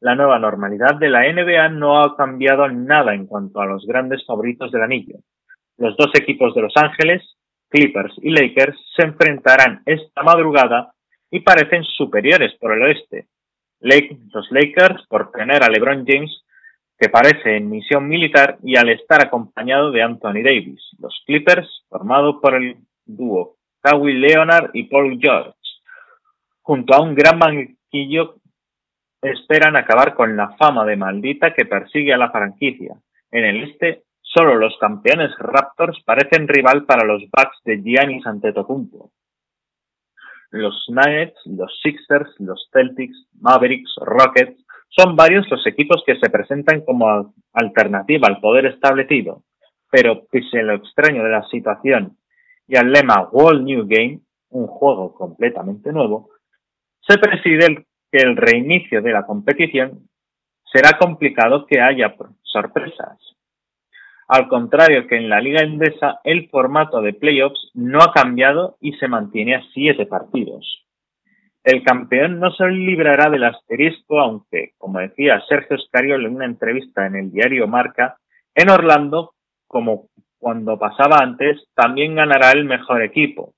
La 0.00 0.14
nueva 0.14 0.38
normalidad 0.38 0.96
de 0.96 1.08
la 1.08 1.30
NBA 1.30 1.70
no 1.70 2.00
ha 2.00 2.16
cambiado 2.16 2.68
nada 2.68 3.14
en 3.14 3.26
cuanto 3.26 3.60
a 3.60 3.66
los 3.66 3.86
grandes 3.86 4.24
favoritos 4.26 4.70
del 4.70 4.82
anillo. 4.82 5.16
Los 5.76 5.96
dos 5.96 6.10
equipos 6.14 6.54
de 6.54 6.62
Los 6.62 6.74
Ángeles, 6.76 7.22
Clippers 7.68 8.14
y 8.22 8.30
Lakers, 8.30 8.78
se 8.96 9.02
enfrentarán 9.02 9.82
esta 9.86 10.22
madrugada 10.22 10.93
y 11.34 11.40
parecen 11.40 11.82
superiores 11.82 12.54
por 12.60 12.72
el 12.72 12.82
oeste. 12.82 13.26
Los 13.80 14.46
Lakers 14.52 15.04
por 15.08 15.32
tener 15.32 15.64
a 15.64 15.68
LeBron 15.68 16.06
James 16.06 16.44
que 16.96 17.08
parece 17.08 17.56
en 17.56 17.68
misión 17.68 18.06
militar 18.06 18.56
y 18.62 18.76
al 18.76 18.88
estar 18.88 19.20
acompañado 19.20 19.90
de 19.90 20.00
Anthony 20.00 20.44
Davis. 20.44 20.80
Los 21.00 21.24
Clippers, 21.26 21.84
formado 21.88 22.40
por 22.40 22.54
el 22.54 22.76
dúo 23.04 23.56
Kawhi 23.82 24.12
Leonard 24.12 24.70
y 24.74 24.84
Paul 24.84 25.18
George, 25.20 25.58
junto 26.62 26.94
a 26.94 27.02
un 27.02 27.16
gran 27.16 27.40
banquillo, 27.40 28.36
esperan 29.20 29.76
acabar 29.76 30.14
con 30.14 30.36
la 30.36 30.56
fama 30.56 30.84
de 30.84 30.94
maldita 30.94 31.52
que 31.52 31.64
persigue 31.64 32.14
a 32.14 32.16
la 32.16 32.30
franquicia. 32.30 32.94
En 33.32 33.44
el 33.44 33.70
este, 33.70 34.04
solo 34.20 34.54
los 34.54 34.78
campeones 34.78 35.32
Raptors 35.40 36.00
parecen 36.04 36.46
rival 36.46 36.84
para 36.84 37.04
los 37.04 37.22
Bucks 37.22 37.58
de 37.64 37.82
Giannis 37.82 38.24
Antetokounmpo. 38.24 39.10
Los 40.54 40.86
Nuggets, 40.88 41.34
los 41.46 41.80
Sixers, 41.82 42.32
los 42.38 42.68
Celtics, 42.72 43.26
Mavericks, 43.40 43.92
Rockets 44.00 44.64
son 44.88 45.16
varios 45.16 45.50
los 45.50 45.66
equipos 45.66 46.04
que 46.06 46.16
se 46.20 46.30
presentan 46.30 46.82
como 46.82 47.34
alternativa 47.52 48.28
al 48.28 48.38
poder 48.38 48.66
establecido, 48.66 49.42
pero 49.90 50.24
pese 50.30 50.60
a 50.60 50.62
lo 50.62 50.74
extraño 50.74 51.24
de 51.24 51.30
la 51.30 51.42
situación 51.48 52.16
y 52.68 52.76
al 52.76 52.92
lema 52.92 53.28
World 53.32 53.64
New 53.64 53.86
Game, 53.88 54.20
un 54.50 54.68
juego 54.68 55.12
completamente 55.14 55.92
nuevo, 55.92 56.30
se 57.00 57.18
preside 57.18 57.86
que 58.12 58.18
el 58.18 58.36
reinicio 58.36 59.02
de 59.02 59.10
la 59.10 59.26
competición 59.26 60.08
será 60.72 60.96
complicado 60.98 61.66
que 61.66 61.80
haya 61.80 62.14
sorpresas. 62.42 63.18
Al 64.28 64.48
contrario 64.48 65.06
que 65.06 65.16
en 65.16 65.28
la 65.28 65.40
Liga 65.40 65.60
Endesa, 65.60 66.20
el 66.24 66.48
formato 66.48 67.02
de 67.02 67.12
playoffs 67.12 67.70
no 67.74 67.98
ha 68.00 68.12
cambiado 68.12 68.76
y 68.80 68.92
se 68.94 69.08
mantiene 69.08 69.54
a 69.56 69.62
siete 69.72 70.06
partidos. 70.06 70.86
El 71.62 71.82
campeón 71.82 72.40
no 72.40 72.50
se 72.52 72.66
librará 72.68 73.30
del 73.30 73.44
asterisco, 73.44 74.20
aunque, 74.20 74.72
como 74.78 74.98
decía 74.98 75.42
Sergio 75.48 75.78
Scariol 75.78 76.26
en 76.26 76.36
una 76.36 76.44
entrevista 76.44 77.06
en 77.06 77.16
el 77.16 77.32
diario 77.32 77.66
Marca, 77.66 78.16
en 78.54 78.70
Orlando, 78.70 79.32
como 79.66 80.08
cuando 80.38 80.78
pasaba 80.78 81.18
antes, 81.22 81.66
también 81.74 82.14
ganará 82.14 82.52
el 82.52 82.66
mejor 82.66 83.02
equipo. 83.02 83.54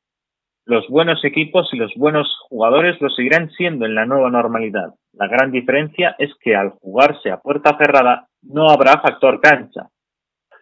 Los 0.64 0.88
buenos 0.88 1.24
equipos 1.24 1.68
y 1.72 1.76
los 1.76 1.92
buenos 1.96 2.28
jugadores 2.48 3.00
lo 3.00 3.08
seguirán 3.10 3.50
siendo 3.50 3.86
en 3.86 3.94
la 3.94 4.06
nueva 4.06 4.30
normalidad. 4.30 4.94
La 5.12 5.28
gran 5.28 5.50
diferencia 5.50 6.14
es 6.18 6.30
que 6.40 6.54
al 6.54 6.70
jugarse 6.70 7.30
a 7.30 7.38
puerta 7.38 7.76
cerrada 7.76 8.28
no 8.42 8.70
habrá 8.70 9.00
factor 9.00 9.40
cancha. 9.40 9.88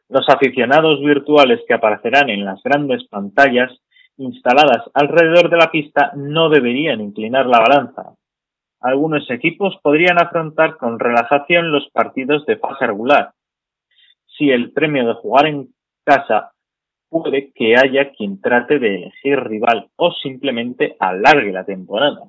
Los 0.08 0.28
aficionados 0.28 1.00
virtuales 1.00 1.60
que 1.66 1.74
aparecerán 1.74 2.28
en 2.28 2.44
las 2.44 2.62
grandes 2.62 3.06
pantallas 3.08 3.72
instaladas 4.16 4.90
alrededor 4.92 5.50
de 5.50 5.56
la 5.56 5.70
pista 5.70 6.12
no 6.14 6.48
deberían 6.48 7.00
inclinar 7.00 7.46
la 7.46 7.60
balanza. 7.60 8.14
Algunos 8.80 9.28
equipos 9.30 9.76
podrían 9.82 10.20
afrontar 10.20 10.76
con 10.76 10.98
relajación 10.98 11.72
los 11.72 11.88
partidos 11.90 12.44
de 12.46 12.58
fase 12.58 12.86
regular. 12.86 13.32
Si 14.26 14.50
el 14.50 14.72
premio 14.72 15.06
de 15.06 15.14
jugar 15.14 15.46
en 15.46 15.68
casa 16.04 16.52
puede 17.08 17.52
que 17.52 17.76
haya 17.76 18.10
quien 18.10 18.40
trate 18.40 18.78
de 18.78 18.96
elegir 18.96 19.40
rival 19.40 19.88
o 19.96 20.12
simplemente 20.12 20.96
alargue 20.98 21.52
la 21.52 21.64
temporada. 21.64 22.28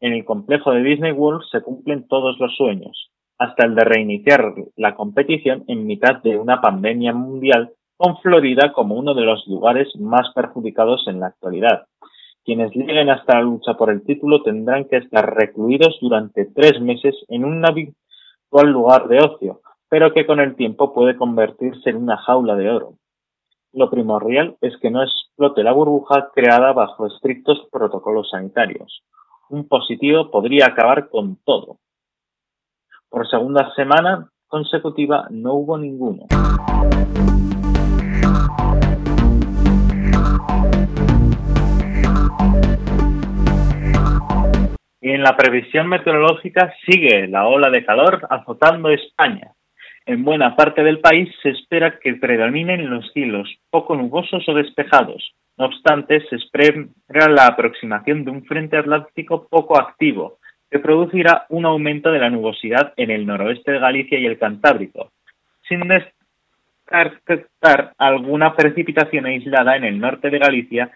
En 0.00 0.12
el 0.12 0.24
complejo 0.24 0.72
de 0.72 0.82
Disney 0.82 1.12
World 1.12 1.42
se 1.50 1.60
cumplen 1.60 2.08
todos 2.08 2.38
los 2.40 2.56
sueños, 2.56 3.10
hasta 3.38 3.64
el 3.64 3.74
de 3.74 3.84
reiniciar 3.84 4.54
la 4.76 4.94
competición 4.94 5.64
en 5.68 5.86
mitad 5.86 6.22
de 6.22 6.36
una 6.36 6.60
pandemia 6.60 7.12
mundial 7.12 7.72
con 7.96 8.16
Florida 8.18 8.72
como 8.72 8.94
uno 8.96 9.14
de 9.14 9.22
los 9.22 9.46
lugares 9.46 9.88
más 9.98 10.32
perjudicados 10.34 11.06
en 11.08 11.20
la 11.20 11.26
actualidad. 11.28 11.86
Quienes 12.44 12.72
lleguen 12.72 13.10
hasta 13.10 13.34
la 13.34 13.42
lucha 13.42 13.74
por 13.74 13.90
el 13.90 14.04
título 14.04 14.42
tendrán 14.42 14.86
que 14.86 14.96
estar 14.96 15.34
recluidos 15.34 15.98
durante 16.00 16.46
tres 16.46 16.80
meses 16.80 17.14
en 17.28 17.44
un 17.44 17.64
habitual 17.66 18.70
lugar 18.70 19.08
de 19.08 19.18
ocio, 19.18 19.60
pero 19.88 20.12
que 20.12 20.26
con 20.26 20.40
el 20.40 20.56
tiempo 20.56 20.94
puede 20.94 21.16
convertirse 21.16 21.90
en 21.90 21.96
una 21.96 22.16
jaula 22.16 22.56
de 22.56 22.70
oro. 22.70 22.94
Lo 23.72 23.90
primordial 23.90 24.56
es 24.60 24.76
que 24.78 24.90
no 24.90 25.02
explote 25.02 25.62
la 25.62 25.72
burbuja 25.72 26.30
creada 26.34 26.72
bajo 26.72 27.06
estrictos 27.06 27.66
protocolos 27.70 28.30
sanitarios. 28.30 29.02
Un 29.50 29.68
positivo 29.68 30.30
podría 30.30 30.66
acabar 30.66 31.08
con 31.10 31.36
todo. 31.44 31.78
Por 33.10 33.26
segunda 33.26 33.72
semana 33.74 34.28
consecutiva 34.48 35.26
no 35.30 35.54
hubo 35.54 35.78
ninguno. 35.78 36.26
Y 45.00 45.10
en 45.10 45.22
la 45.22 45.36
previsión 45.38 45.88
meteorológica 45.88 46.74
sigue 46.84 47.28
la 47.28 47.46
ola 47.46 47.70
de 47.70 47.84
calor 47.86 48.26
azotando 48.28 48.90
España. 48.90 49.52
En 50.04 50.22
buena 50.22 50.54
parte 50.54 50.82
del 50.82 51.00
país 51.00 51.34
se 51.42 51.50
espera 51.50 51.98
que 51.98 52.14
predominen 52.14 52.90
los 52.90 53.10
cielos 53.12 53.48
poco 53.70 53.96
nubosos 53.96 54.46
o 54.48 54.54
despejados. 54.54 55.32
No 55.56 55.64
obstante, 55.64 56.20
se 56.28 56.36
espera 56.36 57.28
la 57.30 57.46
aproximación 57.46 58.24
de 58.24 58.30
un 58.30 58.44
frente 58.44 58.76
atlántico 58.76 59.48
poco 59.48 59.78
activo, 59.78 60.37
que 60.70 60.78
producirá 60.78 61.46
un 61.48 61.64
aumento 61.64 62.10
de 62.10 62.18
la 62.18 62.30
nubosidad 62.30 62.92
en 62.96 63.10
el 63.10 63.26
noroeste 63.26 63.72
de 63.72 63.78
Galicia 63.78 64.18
y 64.18 64.26
el 64.26 64.38
Cantábrico, 64.38 65.10
sin 65.68 65.80
descartar 65.88 67.94
alguna 67.98 68.54
precipitación 68.54 69.26
aislada 69.26 69.76
en 69.76 69.84
el 69.84 69.98
norte 69.98 70.30
de 70.30 70.38
Galicia 70.38 70.90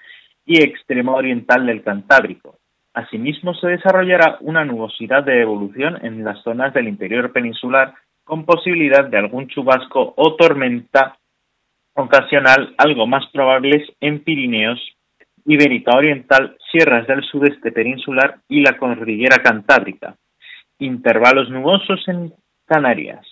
y 0.45 0.63
extremo 0.63 1.15
oriental 1.15 1.67
del 1.67 1.83
Cantábrico. 1.83 2.59
Asimismo, 2.95 3.55
se 3.55 3.69
desarrollará 3.69 4.37
una 4.41 4.65
nubosidad 4.65 5.25
de 5.25 5.41
evolución 5.41 6.05
en 6.05 6.25
las 6.25 6.43
zonas 6.43 6.75
del 6.75 6.89
interior 6.89 7.33
peninsular 7.33 7.95
con 8.25 8.45
posibilidad 8.45 9.05
de 9.05 9.19
algún 9.19 9.49
chubasco 9.49 10.13
o 10.17 10.37
tormenta 10.37 11.17
ocasional 11.95 12.75
algo 12.79 13.07
más 13.07 13.25
probables 13.33 13.83
en 14.01 14.23
Pirineos, 14.23 14.79
Ibérica 15.45 15.97
Oriental, 15.97 16.57
sierras 16.71 17.07
del 17.07 17.23
sudeste 17.25 17.73
peninsular 17.73 18.39
y 18.49 18.61
la 18.61 18.77
cordillera 18.77 19.43
cantábrica. 19.43 20.17
Intervalos 20.79 21.51
nubosos 21.51 22.07
en 22.09 22.33
Canarias. 22.67 23.27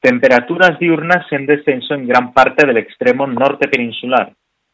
Temperaturas 0.00 0.78
diurnas 0.78 1.30
en 1.30 1.46
descenso 1.46 1.94
en 1.94 2.06
gran 2.06 2.32
parte 2.32 2.66
del 2.66 2.78
extremo 2.78 3.26
norte 3.26 3.68
peninsular 3.68 4.32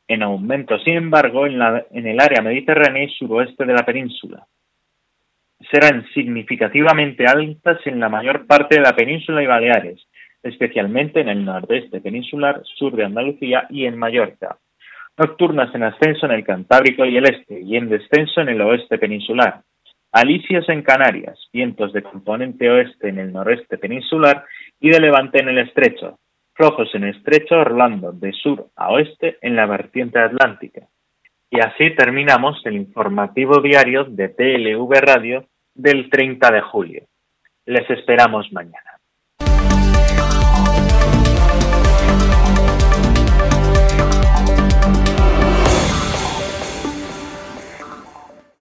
en 0.08 0.22
aumento, 0.22 0.78
sin 0.78 0.94
embargo, 0.94 1.46
en, 1.46 1.60
en 1.90 2.06
el 2.06 2.18
área 2.18 2.40
mediterránea 2.40 3.04
y 3.04 3.10
suroeste 3.10 3.66
de 3.66 3.74
la 3.74 3.84
península. 3.84 4.46
Serán 5.70 6.06
significativamente 6.14 7.26
altas 7.26 7.78
en 7.86 8.00
la 8.00 8.08
mayor 8.08 8.46
parte 8.46 8.76
de 8.76 8.80
la 8.80 8.96
península 8.96 9.42
y 9.42 9.46
Baleares, 9.46 10.00
especialmente 10.42 11.20
en 11.20 11.28
el 11.28 11.44
nordeste 11.44 12.00
peninsular, 12.00 12.62
sur 12.64 12.96
de 12.96 13.04
Andalucía 13.04 13.66
y 13.68 13.84
en 13.84 13.98
Mallorca. 13.98 14.56
Nocturnas 15.18 15.74
en 15.74 15.82
ascenso 15.82 16.26
en 16.26 16.32
el 16.32 16.44
Cantábrico 16.44 17.04
y 17.04 17.16
el 17.16 17.26
este 17.26 17.60
y 17.60 17.76
en 17.76 17.88
descenso 17.88 18.40
en 18.40 18.50
el 18.50 18.60
oeste 18.60 18.98
peninsular. 18.98 19.62
Alisios 20.12 20.68
en 20.68 20.82
Canarias, 20.82 21.38
vientos 21.52 21.92
de 21.92 22.02
componente 22.02 22.70
oeste 22.70 23.08
en 23.08 23.18
el 23.18 23.32
noreste 23.32 23.78
peninsular 23.78 24.44
y 24.80 24.90
de 24.90 25.00
levante 25.00 25.42
en 25.42 25.48
el 25.48 25.58
estrecho, 25.58 26.18
flojos 26.54 26.94
en 26.94 27.04
estrecho 27.04 27.56
Orlando 27.56 28.12
de 28.12 28.32
sur 28.32 28.68
a 28.76 28.90
oeste 28.90 29.38
en 29.42 29.56
la 29.56 29.66
vertiente 29.66 30.20
atlántica. 30.20 30.86
Y 31.50 31.60
así 31.60 31.90
terminamos 31.96 32.60
el 32.64 32.76
informativo 32.76 33.60
diario 33.60 34.04
de 34.04 34.28
TLV 34.28 34.92
Radio 35.00 35.46
del 35.74 36.10
30 36.10 36.50
de 36.50 36.60
julio. 36.60 37.02
Les 37.66 37.88
esperamos 37.90 38.52
mañana. 38.52 38.97